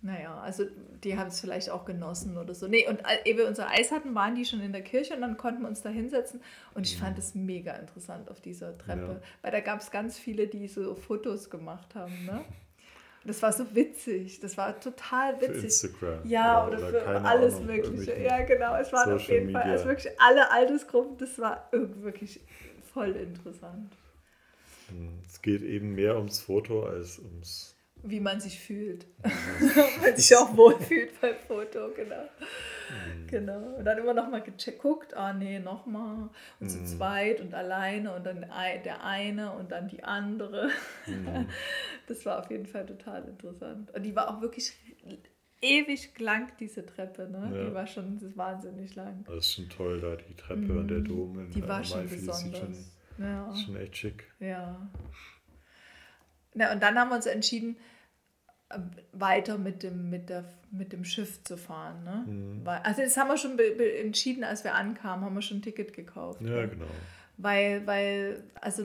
[0.00, 0.64] Naja, also
[1.02, 2.68] die haben es vielleicht auch genossen oder so.
[2.68, 5.36] Nee, und ehe wir unser Eis hatten, waren die schon in der Kirche und dann
[5.36, 6.40] konnten wir uns da hinsetzen.
[6.74, 9.20] Und ich fand es mega interessant auf dieser Treppe, ja.
[9.42, 12.12] weil da gab es ganz viele, die so Fotos gemacht haben.
[12.26, 12.44] Ne?
[13.28, 14.40] das war so witzig.
[14.40, 15.56] Das war total witzig.
[15.56, 16.26] Für Instagram.
[16.28, 18.22] Ja, oder, oder für alles Ahnung, Mögliche.
[18.22, 18.76] Ja, genau.
[18.76, 21.18] Es waren auf jeden Fall also wirklich alle Altersgruppen.
[21.18, 22.40] Das war wirklich
[22.92, 23.92] voll interessant.
[24.88, 29.06] Hm, es geht eben mehr ums Foto als ums wie man sich fühlt.
[29.24, 29.70] Mhm.
[30.02, 32.22] man sich auch wohlfühlt beim Foto, genau.
[32.22, 33.26] Mhm.
[33.26, 33.76] Genau.
[33.76, 36.30] Und dann immer nochmal geguckt, ah nee, nochmal.
[36.60, 36.68] Und mhm.
[36.68, 38.46] zu zweit und alleine und dann
[38.84, 40.70] der eine und dann die andere.
[41.06, 41.48] Mhm.
[42.06, 43.90] Das war auf jeden Fall total interessant.
[43.94, 44.72] Und die war auch wirklich
[45.60, 47.28] ewig lang, diese Treppe.
[47.28, 47.50] Ne?
[47.54, 47.64] Ja.
[47.66, 49.24] Die war schon wahnsinnig lang.
[49.24, 50.78] Das ist schon toll, da die Treppe mhm.
[50.78, 51.38] und der Dom.
[51.38, 52.42] In die war schon besonders.
[52.60, 53.50] Schon, ja.
[53.50, 54.32] ist schon echt schick.
[54.40, 54.90] Ja.
[56.54, 57.76] Na, und dann haben wir uns entschieden,
[58.70, 58.78] äh,
[59.12, 62.04] weiter mit dem, mit der, mit dem Schiff zu fahren.
[62.04, 62.24] Ne?
[62.26, 62.66] Mhm.
[62.66, 65.92] Weil, also das haben wir schon entschieden, als wir ankamen, haben wir schon ein Ticket
[65.92, 66.40] gekauft.
[66.42, 66.68] Ja, ne?
[66.68, 66.86] genau.
[67.36, 68.84] Weil, weil, also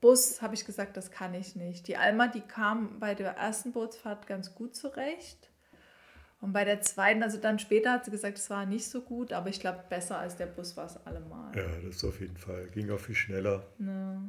[0.00, 1.86] Bus habe ich gesagt, das kann ich nicht.
[1.88, 5.50] Die Alma, die kam bei der ersten Bootsfahrt ganz gut zurecht.
[6.40, 9.32] Und bei der zweiten, also dann später hat sie gesagt, es war nicht so gut,
[9.32, 11.56] aber ich glaube, besser als der Bus war es allemal.
[11.56, 12.66] Ja, das auf jeden Fall.
[12.68, 13.62] Ging auch viel schneller.
[13.78, 14.20] Ja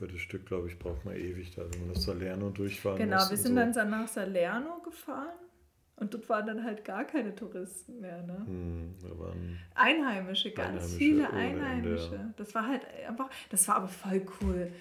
[0.00, 3.16] für das Stück, glaube ich, braucht man ewig, da, wenn man das Salerno durchfahren genau,
[3.16, 3.28] muss.
[3.28, 3.80] Genau, wir sind so.
[3.80, 5.38] dann nach Salerno gefahren
[5.96, 8.22] und dort waren dann halt gar keine Touristen mehr.
[8.22, 8.42] Ne?
[8.46, 8.94] Hm,
[9.74, 12.32] Einheimische, ganz Einheimische viele Einheimische.
[12.38, 14.72] Das war halt einfach, das war aber voll cool.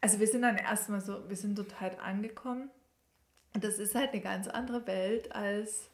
[0.00, 2.70] Also wir sind dann erstmal so, wir sind dort halt angekommen.
[3.52, 5.90] Und das ist halt eine ganz andere Welt als,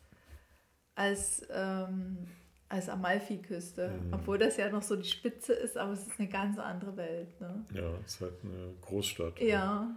[0.94, 2.28] als, ähm,
[2.68, 3.88] als Amalfi-Küste.
[3.88, 4.12] Mhm.
[4.12, 7.40] Obwohl das ja noch so die Spitze ist, aber es ist eine ganz andere Welt.
[7.40, 7.64] Ne?
[7.74, 9.40] Ja, es ist halt eine Großstadt.
[9.40, 9.96] Ja.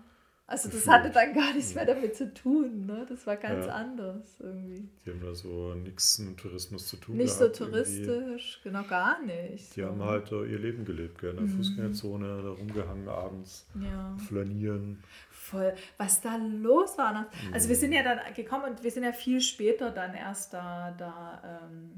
[0.50, 3.06] Also das hatte dann gar nichts mehr damit zu tun, ne?
[3.08, 3.72] Das war ganz ja.
[3.72, 4.90] anders irgendwie.
[5.06, 7.18] Die haben da so nichts mit Tourismus zu tun.
[7.18, 8.60] Nicht gehabt, so touristisch, irgendwie.
[8.64, 9.76] genau gar nicht.
[9.76, 9.86] Die so.
[9.86, 11.58] haben halt ihr Leben gelebt, gerne in der mhm.
[11.60, 14.18] Fußgängerzone, da rumgehangen abends, ja.
[14.28, 15.04] flanieren.
[15.30, 17.14] Voll, was da los war.
[17.14, 17.28] Ne?
[17.52, 17.70] Also mhm.
[17.70, 21.62] wir sind ja dann gekommen und wir sind ja viel später dann erst da, da
[21.64, 21.92] ähm,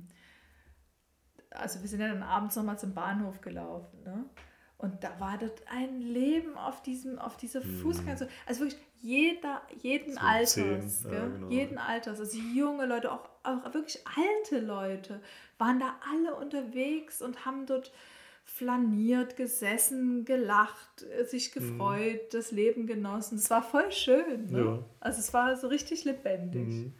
[1.51, 4.25] also wir sind ja dann abends nochmal zum Bahnhof gelaufen, ne?
[4.77, 7.81] Und da war das ein Leben auf diesem, auf dieser mhm.
[7.81, 8.31] Fußgängerzone.
[8.47, 11.49] Also wirklich jeder, jeden so Alters, ja, genau.
[11.49, 15.21] jeden Alters, also junge Leute, auch, auch wirklich alte Leute,
[15.59, 17.91] waren da alle unterwegs und haben dort
[18.43, 21.59] flaniert, gesessen, gelacht, sich mhm.
[21.59, 22.29] gefreut, mhm.
[22.31, 23.37] das Leben genossen.
[23.37, 24.47] Es war voll schön.
[24.47, 24.65] Ne?
[24.65, 24.79] Ja.
[24.99, 26.67] Also es war so richtig lebendig.
[26.67, 26.93] Mhm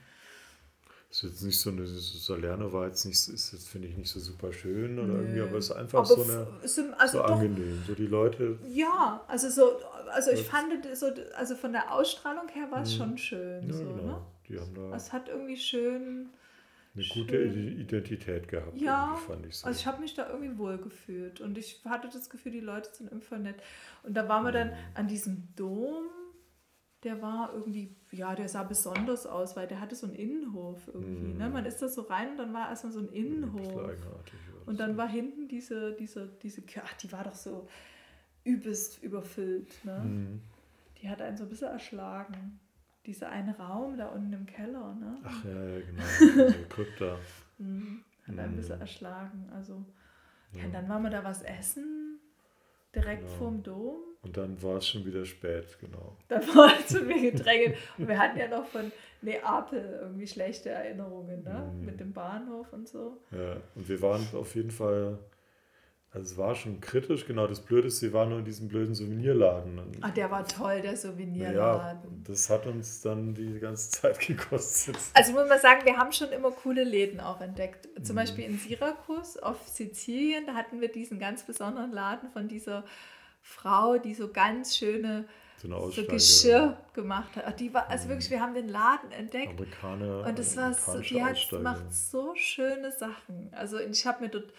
[1.12, 4.20] ist jetzt nicht so eine, Salerno war jetzt nicht, ist jetzt finde ich nicht so
[4.20, 5.20] super schön oder nee.
[5.20, 8.58] irgendwie, aber es ist einfach aber so eine, also so doch, angenehm, so die Leute.
[8.70, 12.98] Ja, also so, also ich fand so, also von der Ausstrahlung her war es mhm.
[12.98, 13.68] schon schön.
[13.68, 14.04] Ja, so, genau.
[14.04, 14.22] Ne?
[14.48, 14.96] Die haben da.
[14.96, 16.30] Es hat irgendwie schön.
[16.94, 19.68] Eine schön, gute Identität gehabt, ja, fand ich so.
[19.68, 22.90] Also ich habe mich da irgendwie wohl gefühlt und ich hatte das Gefühl, die Leute
[22.94, 23.56] sind einfach nett.
[24.04, 24.76] Und da waren wir dann mhm.
[24.94, 26.06] an diesem Dom
[27.04, 31.34] der war irgendwie, ja, der sah besonders aus, weil der hatte so einen Innenhof irgendwie.
[31.34, 31.38] Mm.
[31.38, 31.50] Ne?
[31.50, 33.90] Man ist da so rein und dann war erstmal so ein Innenhof.
[33.90, 33.98] Ein
[34.68, 37.68] und dann war hinten diese, diese, diese, ach, die war doch so
[38.44, 39.84] übelst überfüllt.
[39.84, 40.00] Ne?
[40.00, 40.42] Mm.
[41.02, 42.60] Die hat einen so ein bisschen erschlagen.
[43.08, 44.94] Dieser eine Raum da unten im Keller.
[44.94, 45.18] Ne?
[45.24, 46.04] Ach ja, ja genau.
[46.04, 47.18] Also Krypta.
[47.58, 47.98] mm.
[48.24, 48.82] Hat einen ein bisschen mhm.
[48.82, 49.50] erschlagen.
[49.56, 49.84] Also,
[50.54, 50.64] ja.
[50.64, 52.20] ja, dann waren wir da was essen,
[52.96, 53.38] direkt genau.
[53.38, 53.96] vorm Dom.
[54.24, 56.16] Und dann war es schon wieder spät, genau.
[56.28, 57.78] Dann war es schon wieder gedrängelt.
[57.98, 61.72] Und wir hatten ja noch von Neapel irgendwie schlechte Erinnerungen, ne?
[61.74, 61.86] Mhm.
[61.86, 63.18] Mit dem Bahnhof und so.
[63.32, 65.18] Ja, und wir waren auf jeden Fall,
[66.14, 67.48] also es war schon kritisch, genau.
[67.48, 69.80] Das Blöde ist, wir waren nur in diesem blöden Souvenirladen.
[70.02, 72.12] Ach, der war toll, der Souvenirladen.
[72.12, 74.98] Ja, das hat uns dann die ganze Zeit gekostet.
[75.14, 77.88] Also muss man sagen, wir haben schon immer coole Läden auch entdeckt.
[78.04, 78.20] Zum mhm.
[78.20, 82.84] Beispiel in Syrakus auf Sizilien, da hatten wir diesen ganz besonderen Laden von dieser
[83.42, 85.26] Frau, die so ganz schöne
[85.62, 87.58] so, so Geschirr gemacht hat.
[87.62, 89.60] Die war, also wirklich, wir haben den Laden entdeckt.
[89.60, 93.50] Amerikaner, und es war so, die hat, macht so schöne Sachen.
[93.54, 94.52] Also ich habe mir dort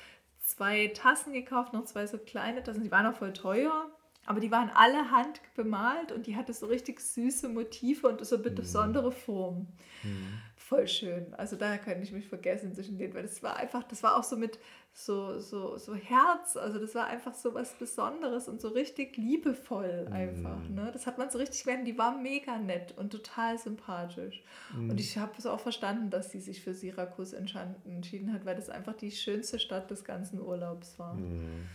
[0.56, 3.90] zwei Tassen gekauft, noch zwei so kleine Tassen, die waren auch voll teuer.
[4.24, 8.50] Aber die waren alle handbemalt und die hatte so richtig süße Motive und so eine
[8.50, 8.54] mhm.
[8.54, 9.66] besondere Form.
[10.04, 10.38] Mhm.
[10.72, 11.34] Voll schön.
[11.34, 14.24] Also da kann ich mich vergessen zwischen denen, weil das war einfach, das war auch
[14.24, 14.58] so mit
[14.94, 20.08] so, so, so Herz, also das war einfach so was Besonderes und so richtig liebevoll
[20.10, 20.56] einfach.
[20.68, 20.74] Mhm.
[20.74, 20.90] Ne?
[20.90, 24.42] Das hat man so richtig gemerkt, die war mega nett und total sympathisch.
[24.74, 24.90] Mhm.
[24.90, 28.70] Und ich habe es auch verstanden, dass sie sich für Syrakus entschieden hat, weil das
[28.70, 31.14] einfach die schönste Stadt des ganzen Urlaubs war.
[31.14, 31.66] Mhm.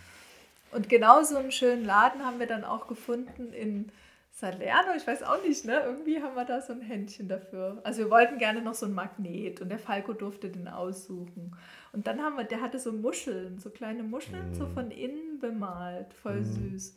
[0.71, 3.91] Und genau so einen schönen Laden haben wir dann auch gefunden in
[4.37, 4.93] Salerno.
[4.95, 5.81] Ich weiß auch nicht, ne?
[5.83, 7.81] Irgendwie haben wir da so ein Händchen dafür.
[7.83, 11.55] Also wir wollten gerne noch so ein Magnet und der Falco durfte den aussuchen.
[11.91, 14.53] Und dann haben wir, der hatte so Muscheln, so kleine Muscheln, mm.
[14.53, 14.73] so mhm.
[14.75, 16.45] von innen bemalt, voll mm.
[16.45, 16.95] süß.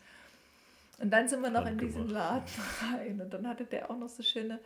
[0.99, 2.45] Und dann sind wir noch in diesen Laden
[2.93, 4.59] rein und dann hatte der auch noch so schöne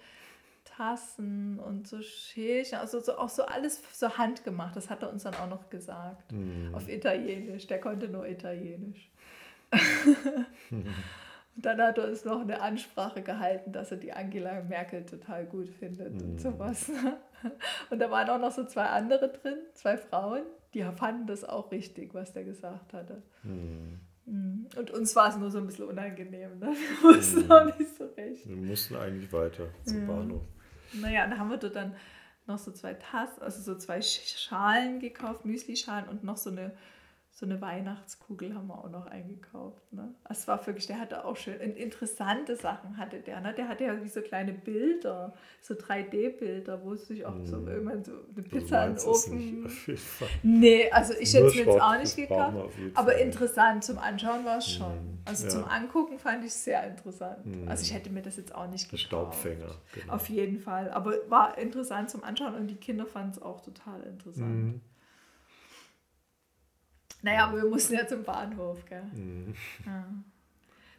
[0.65, 4.75] Tassen und so Schälchen, also so, auch so alles so handgemacht.
[4.75, 6.33] Das hat er uns dann auch noch gesagt.
[6.33, 6.75] Mm.
[6.75, 7.69] Auf Italienisch.
[7.69, 9.09] Der konnte nur Italienisch.
[11.57, 15.47] und dann hat er uns noch eine Ansprache gehalten, dass er die Angela Merkel total
[15.47, 16.25] gut findet mm.
[16.25, 16.91] und sowas.
[17.91, 21.71] Und da waren auch noch so zwei andere drin, zwei Frauen, die fanden das auch
[21.71, 23.23] richtig, was der gesagt hatte.
[23.43, 23.99] Mm.
[24.25, 26.59] Und uns war es nur so ein bisschen unangenehm.
[26.59, 26.69] Ne?
[27.03, 28.49] Wir wussten auch nicht so recht.
[28.49, 30.07] Wir mussten eigentlich weiter zum ja.
[30.07, 30.43] Bahnhof.
[30.95, 31.95] Naja, da haben wir dort dann
[32.47, 36.73] noch so zwei Tassen, also so zwei Schalen gekauft, Müsli-Schalen und noch so eine
[37.37, 39.93] so eine Weihnachtskugel haben wir auch noch eingekauft.
[39.93, 40.15] Ne?
[40.31, 43.41] Es war wirklich, der hatte auch schön interessante Sachen hatte der.
[43.41, 43.53] Ne?
[43.53, 47.69] Der hatte ja wie so kleine Bilder, so 3D-Bilder, wo es sich auch so mm.
[47.69, 49.69] irgendwann so eine Pizza in den Ofen.
[50.45, 52.79] Nee, also ich hätte es mir jetzt auch nicht gekauft.
[52.95, 54.95] Aber interessant zum Anschauen war es schon.
[54.95, 55.19] Mm.
[55.25, 55.51] Also ja.
[55.51, 57.45] zum Angucken fand ich es sehr interessant.
[57.45, 57.69] Mm.
[57.69, 59.07] Also ich hätte mir das jetzt auch nicht gekauft.
[59.07, 59.75] Staubfänger.
[59.93, 60.13] Genau.
[60.13, 60.89] Auf jeden Fall.
[60.93, 64.75] Aber war interessant zum Anschauen und die Kinder fanden es auch total interessant.
[64.77, 64.81] Mm.
[67.25, 69.03] Naja, aber wir mussten ja zum Bahnhof, gell?
[69.15, 69.55] Mhm.
[69.87, 70.05] Ja.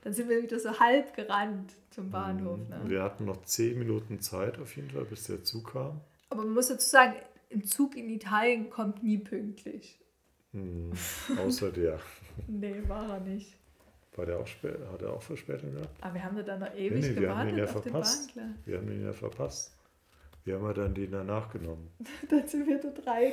[0.01, 2.57] Dann sind wir wieder so halb gerannt zum Bahnhof.
[2.57, 2.69] Mhm.
[2.69, 2.81] Ne?
[2.87, 6.01] Wir hatten noch zehn Minuten Zeit auf jeden Fall, bis der Zug kam.
[6.31, 7.13] Aber man muss dazu sagen,
[7.53, 9.99] ein Zug in Italien kommt nie pünktlich.
[10.51, 10.93] Mhm.
[11.37, 11.99] Außer der.
[12.47, 13.55] nee, war er nicht.
[14.15, 16.03] War der auch spät, hat er auch Verspätung gehabt?
[16.03, 18.29] Aber wir haben da dann noch ewig nee, nee, gewartet ja auf verpasst.
[18.29, 18.65] den Bahnklar.
[18.65, 19.74] Wir haben ihn ja verpasst.
[20.45, 21.91] Wie haben wir dann den danach genommen?
[22.29, 23.31] dann sind wir dort rein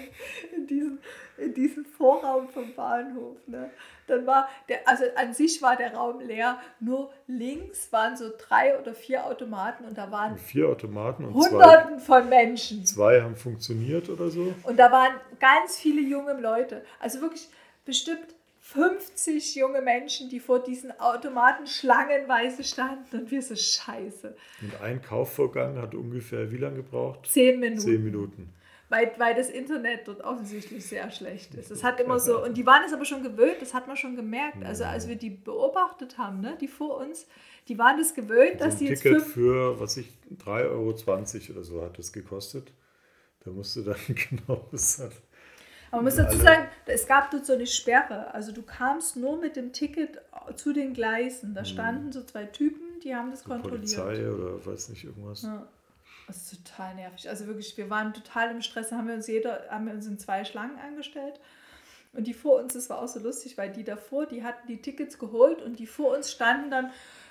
[0.56, 0.98] in diesen,
[1.36, 3.36] in diesen Vorraum vom Bahnhof.
[3.46, 3.70] Ne?
[4.06, 8.78] Dann war der, also an sich war der Raum leer, nur links waren so drei
[8.78, 12.86] oder vier Automaten und da waren vier Automaten und Hunderten zwei, von Menschen.
[12.86, 14.54] Zwei haben funktioniert oder so.
[14.62, 16.82] Und da waren ganz viele junge Leute.
[16.98, 17.50] Also wirklich
[17.84, 18.34] bestimmt
[18.72, 24.34] 50 junge Menschen, die vor diesen Automaten schlangenweise standen und wir so scheiße.
[24.62, 27.26] Und ein Kaufvorgang hat ungefähr wie lange gebraucht?
[27.26, 27.80] Zehn Minuten.
[27.80, 28.54] Zehn Minuten.
[28.88, 31.70] Weil, weil das Internet dort offensichtlich sehr schlecht ist.
[31.70, 34.16] Das hat immer so, und die waren es aber schon gewöhnt, das hat man schon
[34.16, 34.62] gemerkt.
[34.64, 37.26] Also als wir die beobachtet haben, ne, die vor uns,
[37.68, 39.02] die waren es gewöhnt, dass sie jetzt.
[39.02, 40.08] Ticket für, was ich,
[40.44, 40.94] 3,20 Euro
[41.52, 42.72] oder so hat das gekostet.
[43.44, 43.96] Da musste dann
[44.30, 45.00] genau das
[45.92, 48.32] man muss dazu sagen, es gab dort so eine Sperre.
[48.32, 50.20] Also du kamst nur mit dem Ticket
[50.56, 51.54] zu den Gleisen.
[51.54, 51.66] Da mhm.
[51.66, 53.96] standen so zwei Typen, die haben das die kontrolliert.
[53.96, 55.42] Polizei oder weiß nicht irgendwas.
[55.42, 55.66] Ja.
[56.26, 57.28] Das ist total nervig.
[57.28, 58.90] Also wirklich, wir waren total im Stress.
[58.90, 61.38] Haben wir uns jeder, haben wir uns in zwei Schlangen angestellt.
[62.14, 64.80] Und die vor uns, das war auch so lustig, weil die davor, die hatten die
[64.80, 66.90] Tickets geholt und die vor uns standen dann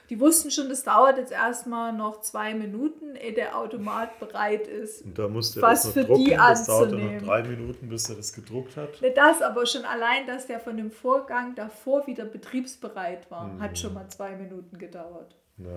[0.09, 5.03] die wussten schon, das dauert jetzt erstmal noch zwei Minuten, ehe der Automat bereit ist.
[5.03, 6.25] Und da musste er was das für drucken.
[6.25, 9.01] die das dauerte noch drei Minuten, bis er das gedruckt hat.
[9.01, 13.61] Nicht das, aber schon allein, dass der von dem Vorgang davor wieder betriebsbereit war, mhm.
[13.61, 15.35] hat schon mal zwei Minuten gedauert.
[15.57, 15.67] Ja.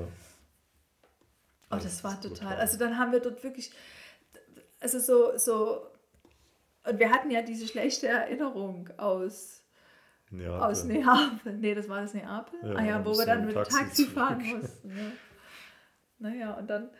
[1.70, 2.30] Oh, das, das war total.
[2.30, 2.56] Brutal.
[2.56, 3.72] Also dann haben wir dort wirklich,
[4.80, 5.86] also so, so,
[6.86, 9.63] und wir hatten ja diese schlechte Erinnerung aus
[10.36, 10.60] Neapel.
[10.60, 11.56] Aus Neapel.
[11.58, 12.58] Nee, das war das Neapel.
[12.62, 14.90] Ja, ah ja, wo wir dann mit Taxi, Taxi fahren mussten.
[14.90, 15.12] Ja.
[16.18, 16.90] Naja, und dann,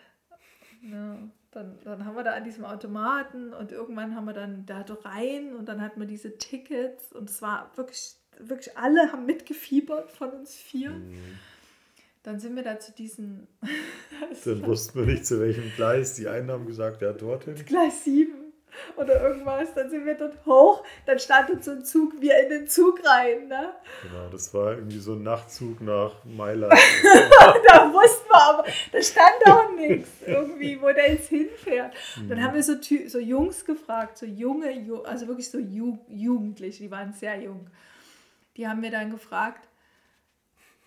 [0.83, 1.17] ja,
[1.51, 5.55] dann, dann haben wir da an diesem Automaten und irgendwann haben wir dann da rein
[5.55, 10.31] und dann hatten wir diese Tickets und es war wirklich, wirklich alle haben mitgefiebert von
[10.31, 10.91] uns vier.
[10.91, 11.39] Mhm.
[12.23, 13.47] Dann sind wir da zu diesen.
[14.45, 16.15] dann wussten wir nicht, zu welchem Gleis.
[16.15, 17.55] Die einen haben gesagt, ja, dorthin.
[17.67, 18.44] Gleis 7
[18.97, 19.75] oder irgendwas.
[19.75, 23.49] Dann sind wir dort hoch, dann startet so ein Zug, wir in den Zug rein.
[23.49, 23.75] Ne?
[24.03, 26.73] Genau, das war irgendwie so ein Nachtzug nach Mailand.
[27.69, 31.95] da wussten wir aber, da stand auch nichts irgendwie, wo der jetzt hinfährt.
[32.29, 32.75] Dann haben wir so,
[33.09, 34.69] so Jungs gefragt, so junge,
[35.05, 37.69] also wirklich so Ju Jugendliche, die waren sehr jung.
[38.57, 39.69] Die haben mir dann gefragt,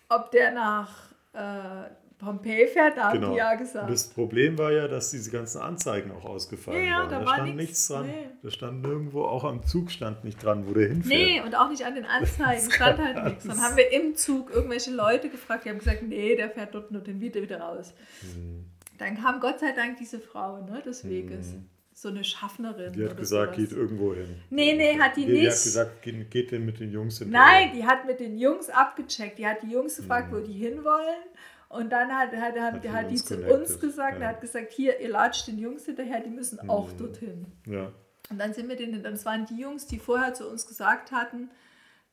[0.08, 3.36] ob der nach äh, Pompeji fährt, da genau.
[3.36, 3.88] ja gesagt.
[3.88, 7.08] das Problem war ja, dass diese ganzen Anzeigen auch ausgefallen ja, waren.
[7.08, 8.06] Da, da war stand nichts dran.
[8.06, 8.28] Nee.
[8.42, 11.06] Da stand nirgendwo, auch am Zug stand nicht dran, wo der hinfährt.
[11.06, 13.44] Nee, und auch nicht an den Anzeigen stand halt nichts.
[13.44, 16.90] Dann haben wir im Zug irgendwelche Leute gefragt, die haben gesagt, nee, der fährt dort
[16.90, 17.94] nur den wieder, wieder raus.
[18.22, 18.64] Mhm.
[18.98, 21.52] Dann kam Gott sei Dank diese Frau ne, des Weges.
[21.52, 21.68] Mhm
[22.00, 22.92] so eine Schaffnerin.
[22.92, 23.68] Die hat gesagt, sowas.
[23.68, 24.36] geht irgendwo hin.
[24.50, 25.42] Nee, nee, hat die, die nicht.
[25.42, 27.30] Die hat gesagt, geht, geht denn mit den Jungs hin?
[27.30, 29.36] Nein, die hat mit den Jungs abgecheckt.
[29.38, 30.36] Die hat die Jungs gefragt, mhm.
[30.36, 31.24] wo die hinwollen.
[31.68, 34.24] Und dann hat, hat, hat, hat, hat die zu uns gesagt, ja.
[34.24, 36.70] er hat gesagt, hier, ihr latscht den Jungs hinterher, die müssen mhm.
[36.70, 37.46] auch dorthin.
[37.66, 37.92] Ja.
[38.30, 41.50] Und dann sind wir denen, das waren die Jungs, die vorher zu uns gesagt hatten,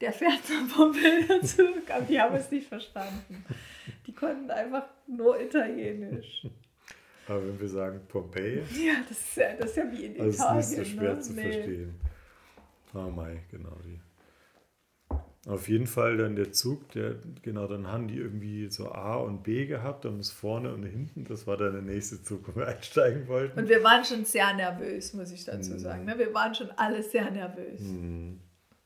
[0.01, 0.39] der fährt
[0.69, 3.45] vom Bilderzug, aber die haben es nicht verstanden.
[4.05, 6.47] Die konnten einfach nur Italienisch.
[7.27, 8.61] Aber wenn wir sagen Pompeji.
[8.85, 10.57] Ja, das ist ja, das ist ja wie in also Italien.
[10.57, 11.19] Das ist nicht so schwer ne?
[11.21, 11.41] zu nee.
[11.41, 11.95] verstehen.
[12.93, 13.75] Ah, Mai, genau.
[13.83, 13.99] Die
[15.45, 19.43] auf jeden Fall dann der Zug, der, genau, dann haben die irgendwie so A und
[19.43, 22.67] B gehabt, dann ist vorne und hinten, das war dann der nächste Zug, wo wir
[22.75, 23.59] einsteigen wollten.
[23.59, 25.79] Und wir waren schon sehr nervös, muss ich dazu mhm.
[25.79, 26.05] sagen.
[26.05, 26.17] Ne?
[26.17, 27.79] Wir waren schon alle sehr nervös.
[27.79, 28.39] Mhm.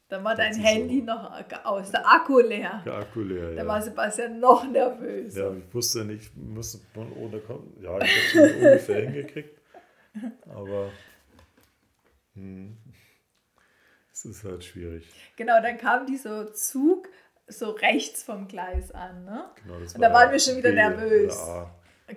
[0.09, 1.05] Dann war dein Handy so.
[1.05, 1.31] noch
[1.63, 2.81] aus, der Akku leer.
[2.83, 5.35] Der Akku leer, Da war Sebastian noch nervös.
[5.35, 7.71] Ja, ich wusste nicht, musste man ohne kommen.
[7.79, 9.61] Ja, ich habe es ungefähr hingekriegt.
[10.47, 10.89] Aber
[12.33, 12.75] hm,
[14.23, 15.07] das ist halt schwierig.
[15.35, 17.09] Genau, dann kam dieser Zug
[17.47, 19.25] so rechts vom Gleis an.
[19.25, 19.45] Ne?
[19.63, 21.37] Genau, und da waren wir schon wieder B nervös.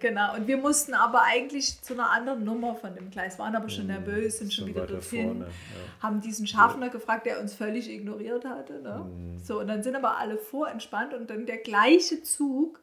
[0.01, 3.69] Genau, und wir mussten aber eigentlich zu einer anderen Nummer von dem Gleis, waren aber
[3.69, 6.03] schon mhm, nervös, sind schon, schon wieder dorthin, vorne, ja.
[6.03, 6.93] haben diesen Schaffner ja.
[6.93, 8.81] gefragt, der uns völlig ignoriert hatte.
[8.81, 9.05] Ne?
[9.05, 9.39] Mhm.
[9.39, 12.81] So, und dann sind aber alle vorentspannt und dann der gleiche Zug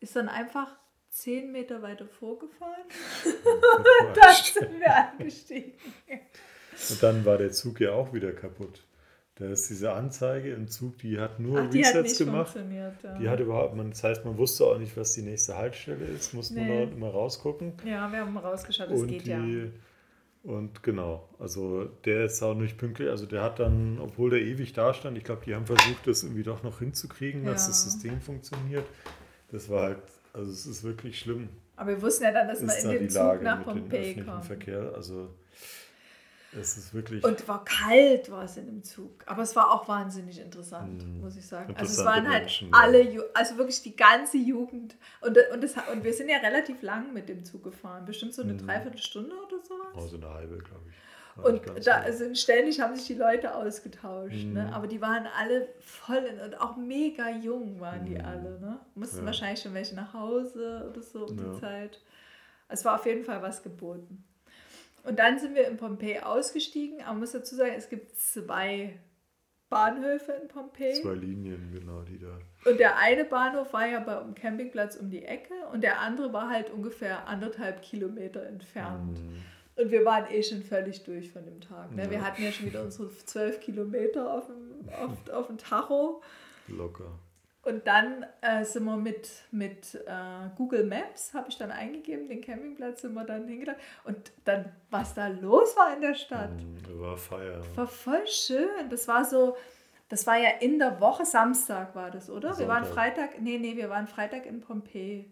[0.00, 0.76] ist dann einfach
[1.10, 2.82] zehn Meter weiter vorgefahren.
[3.24, 5.74] und dann sind wir angestiegen.
[6.90, 8.84] Und dann war der Zug ja auch wieder kaputt.
[9.38, 12.56] Da ist diese Anzeige im Zug, die hat nur Ach, die Resets hat gemacht.
[12.56, 13.18] Ja.
[13.18, 16.34] Die hat überhaupt, man, das heißt, man wusste auch nicht, was die nächste Haltestelle ist,
[16.34, 16.86] musste nee.
[16.86, 17.74] man immer rausgucken.
[17.84, 19.70] Ja, wir haben rausgeschaut, es geht die, ja.
[20.42, 24.72] Und genau, also der ist auch nicht pünktlich, also der hat dann, obwohl der ewig
[24.72, 27.52] da stand, ich glaube, die haben versucht, das irgendwie doch noch hinzukriegen, ja.
[27.52, 28.86] dass das System funktioniert.
[29.52, 29.98] Das war halt,
[30.32, 31.48] also es ist wirklich schlimm.
[31.76, 34.44] Aber wir wussten ja dann, dass man in den Zug nach Pompeji kommt.
[34.44, 35.28] Verkehr, also
[36.52, 37.24] Es ist wirklich.
[37.24, 39.22] Und war kalt, war es in dem Zug.
[39.26, 41.74] Aber es war auch wahnsinnig interessant, mm, muss ich sagen.
[41.76, 43.22] Also es waren halt Menschen, alle, ja.
[43.34, 44.96] also wirklich die ganze Jugend.
[45.20, 48.06] Und, und, das, und wir sind ja relativ lang mit dem Zug gefahren.
[48.06, 48.66] Bestimmt so eine mm.
[48.66, 49.88] Dreiviertelstunde oder sowas.
[49.94, 50.94] Oh, so eine halbe, glaube ich.
[51.42, 54.34] Und da sind ständig haben sich die Leute ausgetauscht.
[54.34, 54.46] Ne?
[54.46, 54.52] Mhm.
[54.54, 54.74] Ne?
[54.74, 58.24] Aber die waren alle voll in, und auch mega jung waren die mhm.
[58.24, 58.60] alle.
[58.60, 58.80] Ne?
[58.94, 59.26] Mussten ja.
[59.26, 61.44] wahrscheinlich schon welche nach Hause oder so um ja.
[61.44, 62.00] die Zeit.
[62.68, 64.24] Es war auf jeden Fall was geboten.
[65.08, 67.00] Und dann sind wir in Pompeji ausgestiegen.
[67.00, 68.98] Aber man muss dazu sagen, es gibt zwei
[69.70, 71.00] Bahnhöfe in Pompeji.
[71.00, 72.38] Zwei Linien, genau, die da.
[72.68, 76.50] Und der eine Bahnhof war ja beim Campingplatz um die Ecke und der andere war
[76.50, 79.18] halt ungefähr anderthalb Kilometer entfernt.
[79.18, 79.42] Mhm.
[79.76, 81.94] Und wir waren eh schon völlig durch von dem Tag.
[81.94, 82.04] Ne?
[82.04, 82.10] Ja.
[82.10, 86.22] Wir hatten ja schon wieder unsere zwölf Kilometer auf dem, auf, auf dem Tacho.
[86.66, 87.18] Locker.
[87.68, 92.40] Und dann äh, sind wir mit, mit äh, Google Maps, habe ich dann eingegeben, den
[92.40, 93.76] Campingplatz sind wir dann hingedacht.
[94.04, 96.50] Und dann, was da los war in der Stadt.
[96.50, 97.62] Mm, war Feier.
[97.76, 98.88] War voll schön.
[98.88, 99.56] Das war so,
[100.08, 102.54] das war ja in der Woche, Samstag war das, oder?
[102.54, 102.58] Sonntag.
[102.58, 105.30] Wir waren Freitag, nee, nee, wir waren Freitag in Pompeji.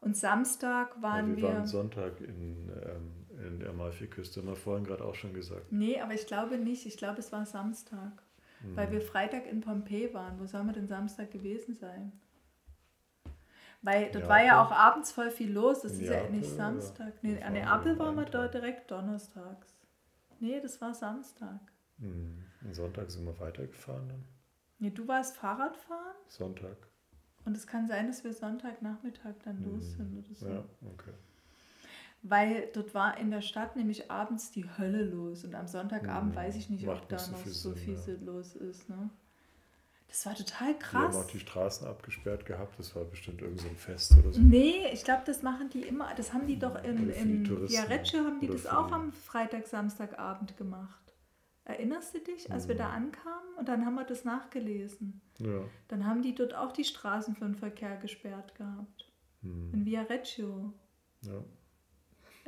[0.00, 1.42] Und Samstag waren ja, wir.
[1.42, 5.72] Wir waren Sonntag in ähm, in der Amalfiküste, haben wir vorhin gerade auch schon gesagt.
[5.72, 6.86] Nee, aber ich glaube nicht.
[6.86, 8.22] Ich glaube, es war Samstag.
[8.62, 8.76] Mhm.
[8.76, 10.38] Weil wir Freitag in Pompeji waren.
[10.38, 12.12] Wo soll man denn Samstag gewesen sein?
[13.82, 15.80] Weil dort war ja auch abends voll viel los.
[15.80, 17.14] Das ist Neapel, ja nicht Samstag.
[17.22, 19.74] Nee, an Neapel waren wir dort direkt donnerstags.
[20.38, 21.60] Nee, das war Samstag.
[21.98, 22.44] Mhm.
[22.62, 24.24] Und Sonntag sind wir weitergefahren dann?
[24.78, 26.16] Nee, du warst Fahrradfahren?
[26.28, 26.76] Sonntag.
[27.46, 29.72] Und es kann sein, dass wir Sonntagnachmittag dann mhm.
[29.72, 30.48] los sind oder so.
[30.48, 31.12] Ja, okay
[32.22, 36.42] weil dort war in der Stadt nämlich abends die Hölle los und am Sonntagabend ja,
[36.42, 38.32] weiß ich nicht, ob da noch so viel, so viel Sinn, ja.
[38.32, 38.88] los ist.
[38.88, 39.10] Ne?
[40.08, 41.12] Das war total krass.
[41.12, 44.40] Die haben auch die Straßen abgesperrt gehabt, das war bestimmt irgendein so Fest oder so.
[44.40, 48.40] Nee, ich glaube, das machen die immer, das haben die doch in, in Viareggio haben
[48.40, 51.14] die das auch am Freitag, Samstagabend gemacht.
[51.64, 52.68] Erinnerst du dich, als mhm.
[52.70, 55.20] wir da ankamen und dann haben wir das nachgelesen?
[55.38, 55.62] Ja.
[55.88, 59.08] Dann haben die dort auch die Straßen für den Verkehr gesperrt gehabt.
[59.42, 59.72] Mhm.
[59.72, 60.72] In Viareggio.
[61.22, 61.44] Ja.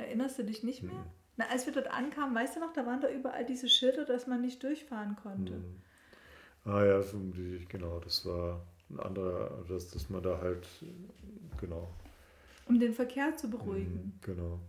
[0.03, 0.93] Erinnerst du dich nicht mehr?
[0.93, 1.05] Mhm.
[1.37, 4.27] Na, als wir dort ankamen, weißt du noch, da waren da überall diese Schilder, dass
[4.27, 5.53] man nicht durchfahren konnte.
[5.53, 5.81] Mhm.
[6.65, 7.01] Ah ja,
[7.67, 10.67] genau, das war ein anderer, dass, dass man da halt,
[11.59, 11.89] genau.
[12.67, 13.93] Um den Verkehr zu beruhigen.
[13.93, 14.59] Mhm, genau.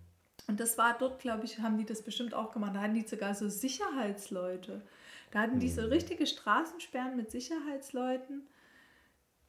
[0.49, 2.75] Und das war dort, glaube ich, haben die das bestimmt auch gemacht.
[2.75, 4.83] Da hatten die sogar so Sicherheitsleute.
[5.31, 5.89] Da hatten die so mhm.
[5.89, 8.43] richtige Straßensperren mit Sicherheitsleuten,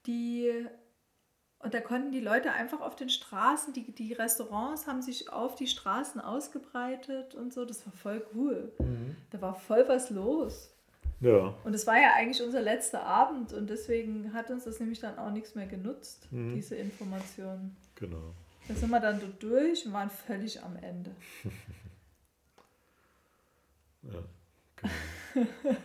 [0.05, 0.67] die
[1.65, 5.55] und da konnten die Leute einfach auf den Straßen, die, die Restaurants haben sich auf
[5.55, 7.65] die Straßen ausgebreitet und so.
[7.65, 8.71] Das war voll cool.
[8.77, 9.15] Mhm.
[9.31, 10.69] Da war voll was los.
[11.21, 11.55] Ja.
[11.63, 15.17] Und es war ja eigentlich unser letzter Abend und deswegen hat uns das nämlich dann
[15.17, 16.53] auch nichts mehr genutzt, mhm.
[16.53, 17.75] diese Informationen.
[17.95, 18.35] Genau.
[18.67, 21.15] Da sind wir dann durch und waren völlig am Ende.
[24.03, 24.19] ja,
[25.33, 25.47] genau.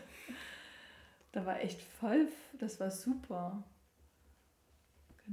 [1.32, 2.28] da war echt voll,
[2.58, 3.64] das war super.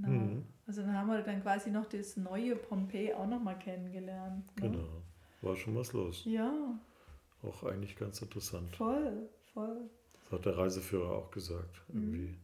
[0.02, 0.10] Genau.
[0.10, 0.46] Mhm.
[0.66, 4.46] Also dann haben wir dann quasi noch das neue Pompeji auch nochmal kennengelernt.
[4.60, 4.70] Ne?
[4.70, 4.88] Genau.
[5.42, 6.24] War schon was los.
[6.26, 6.52] Ja.
[7.44, 8.76] Auch eigentlich ganz interessant.
[8.76, 9.90] Voll, voll.
[10.14, 11.82] Das hat der Reiseführer auch gesagt.
[11.88, 12.02] Mhm.
[12.02, 12.38] Irgendwie mhm.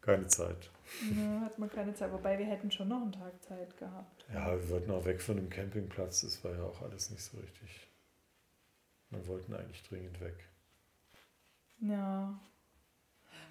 [0.00, 0.70] keine Zeit.
[1.16, 2.12] Ja, hat man keine Zeit.
[2.12, 4.24] Wobei wir hätten schon noch einen Tag Zeit gehabt.
[4.32, 6.22] Ja, wir wollten auch weg von dem Campingplatz.
[6.22, 7.88] Das war ja auch alles nicht so richtig.
[9.10, 10.48] Wir wollten eigentlich dringend weg.
[11.80, 12.40] Ja,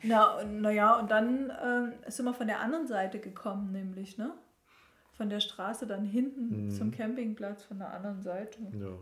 [0.04, 4.34] na, naja, und dann äh, sind wir von der anderen Seite gekommen, nämlich, ne?
[5.14, 6.72] Von der Straße dann hinten mhm.
[6.72, 8.60] zum Campingplatz von der anderen Seite.
[8.74, 8.98] Ja.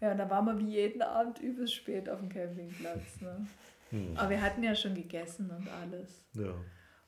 [0.00, 3.20] Ja, da waren wir wie jeden Abend übelst spät auf dem Campingplatz.
[3.20, 3.46] Ne?
[3.92, 4.16] Mhm.
[4.16, 6.24] Aber wir hatten ja schon gegessen und alles.
[6.32, 6.54] Ja.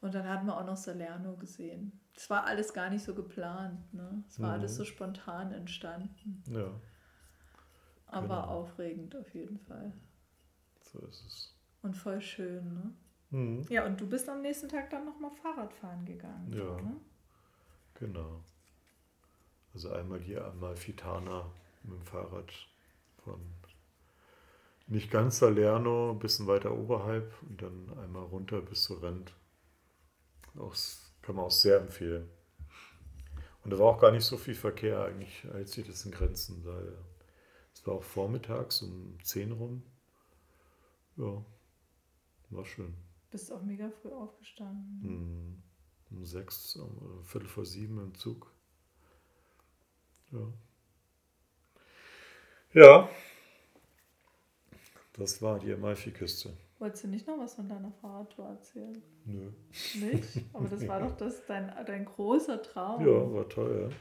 [0.03, 1.99] Und dann hatten wir auch noch Salerno gesehen.
[2.13, 3.81] Das war alles gar nicht so geplant.
[3.95, 4.23] Ne?
[4.29, 4.55] Es war mhm.
[4.61, 6.43] alles so spontan entstanden.
[6.47, 6.69] Ja.
[8.07, 8.49] Aber genau.
[8.49, 9.95] aufregend auf jeden Fall.
[10.83, 11.55] So ist es.
[11.85, 12.95] Und voll schön, ne?
[13.29, 13.67] Mhm.
[13.69, 16.51] Ja, und du bist am nächsten Tag dann nochmal Fahrradfahren gegangen.
[16.51, 16.81] Ja.
[16.81, 16.97] Ne?
[18.01, 18.43] Genau.
[19.75, 21.51] Also einmal hier, einmal Fitana
[21.83, 22.51] mit dem Fahrrad
[23.23, 23.39] von
[24.87, 29.35] nicht ganz Salerno, ein bisschen weiter oberhalb und dann einmal runter bis zu Rent.
[30.57, 30.75] Auch,
[31.21, 32.31] kann man auch sehr empfehlen.
[33.63, 36.65] Und da war auch gar nicht so viel Verkehr, eigentlich hält sich das in Grenzen.
[37.75, 39.83] Es war auch vormittags um 10 rum.
[41.17, 41.45] Ja,
[42.51, 42.95] war schön.
[43.31, 45.01] Bist auch mega früh aufgestanden.
[45.03, 45.63] Mhm.
[46.11, 48.53] Um sechs, um Viertel vor sieben im Zug.
[50.33, 50.53] Ja.
[52.73, 53.09] Ja.
[55.15, 56.57] Das war die Amalfi-Küste.
[56.79, 59.01] Wolltest du nicht noch was von deiner Fahrradtour erzählen?
[59.25, 59.51] Nö.
[59.95, 60.45] Nicht?
[60.53, 63.07] Aber das war doch das, dein, dein großer Traum.
[63.07, 63.97] Ja, war toll, ja.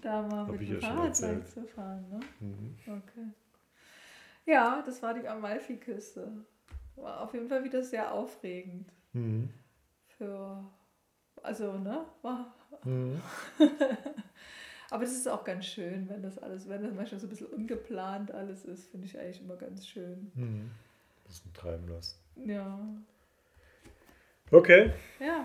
[0.00, 2.20] Da mal Hab mit dem ja Fahrrad zu fahren, ne?
[2.40, 2.76] Mhm.
[2.86, 3.26] Okay.
[4.46, 6.44] Ja, das war die Amalfiküste.
[6.96, 8.90] War auf jeden Fall wieder sehr aufregend.
[9.12, 9.50] Mhm.
[10.18, 10.64] Für,
[11.42, 12.04] also, ne?
[12.22, 12.54] War.
[12.84, 13.20] Mhm.
[14.90, 17.48] Aber das ist auch ganz schön, wenn das alles, wenn das manchmal so ein bisschen
[17.48, 20.30] ungeplant alles ist, finde ich eigentlich immer ganz schön.
[20.34, 20.70] Mhm.
[21.26, 22.16] Das treiben lassen.
[22.44, 22.78] Ja.
[24.50, 24.92] Okay.
[25.18, 25.44] Ja.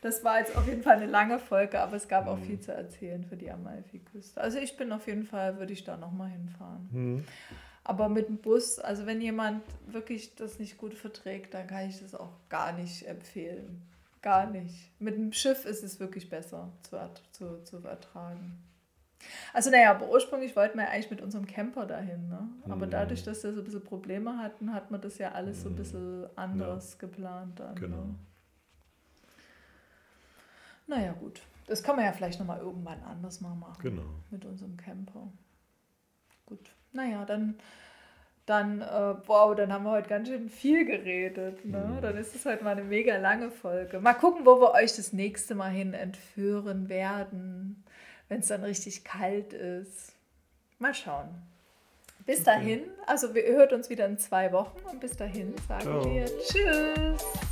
[0.00, 2.44] Das war jetzt auf jeden Fall eine lange Folge, aber es gab auch mhm.
[2.44, 4.40] viel zu erzählen für die Amalfi-Küste.
[4.40, 6.88] Also ich bin auf jeden Fall, würde ich da nochmal hinfahren.
[6.90, 7.24] Mhm.
[7.84, 12.00] Aber mit dem Bus, also wenn jemand wirklich das nicht gut verträgt, dann kann ich
[12.00, 13.82] das auch gar nicht empfehlen.
[14.20, 14.92] Gar nicht.
[15.00, 16.96] Mit dem Schiff ist es wirklich besser zu,
[17.32, 18.62] zu, zu ertragen.
[19.52, 22.28] Also naja, aber ursprünglich wollten wir eigentlich mit unserem Camper dahin.
[22.28, 22.48] Ne?
[22.68, 22.90] Aber mhm.
[22.90, 25.76] dadurch, dass wir so ein bisschen Probleme hatten, hat man das ja alles so ein
[25.76, 26.98] bisschen anders ja.
[26.98, 27.58] geplant.
[27.58, 27.96] Dann, genau.
[27.96, 28.14] Ne?
[30.86, 33.82] Naja gut, das kann man ja vielleicht nochmal irgendwann anders mal machen.
[33.82, 34.04] Genau.
[34.30, 35.32] Mit unserem Camper.
[36.46, 37.56] Gut, naja, dann
[38.46, 41.64] dann, äh, wow, dann haben wir heute ganz schön viel geredet.
[41.64, 41.78] Ne?
[41.78, 42.02] Mhm.
[42.02, 44.00] Dann ist es halt mal eine mega lange Folge.
[44.00, 47.84] Mal gucken, wo wir euch das nächste Mal hin entführen werden,
[48.28, 50.12] wenn es dann richtig kalt ist.
[50.78, 51.28] Mal schauen.
[52.26, 52.46] Bis okay.
[52.46, 56.04] dahin, also wir hört uns wieder in zwei Wochen und bis dahin sagen Ciao.
[56.04, 57.50] wir Tschüss.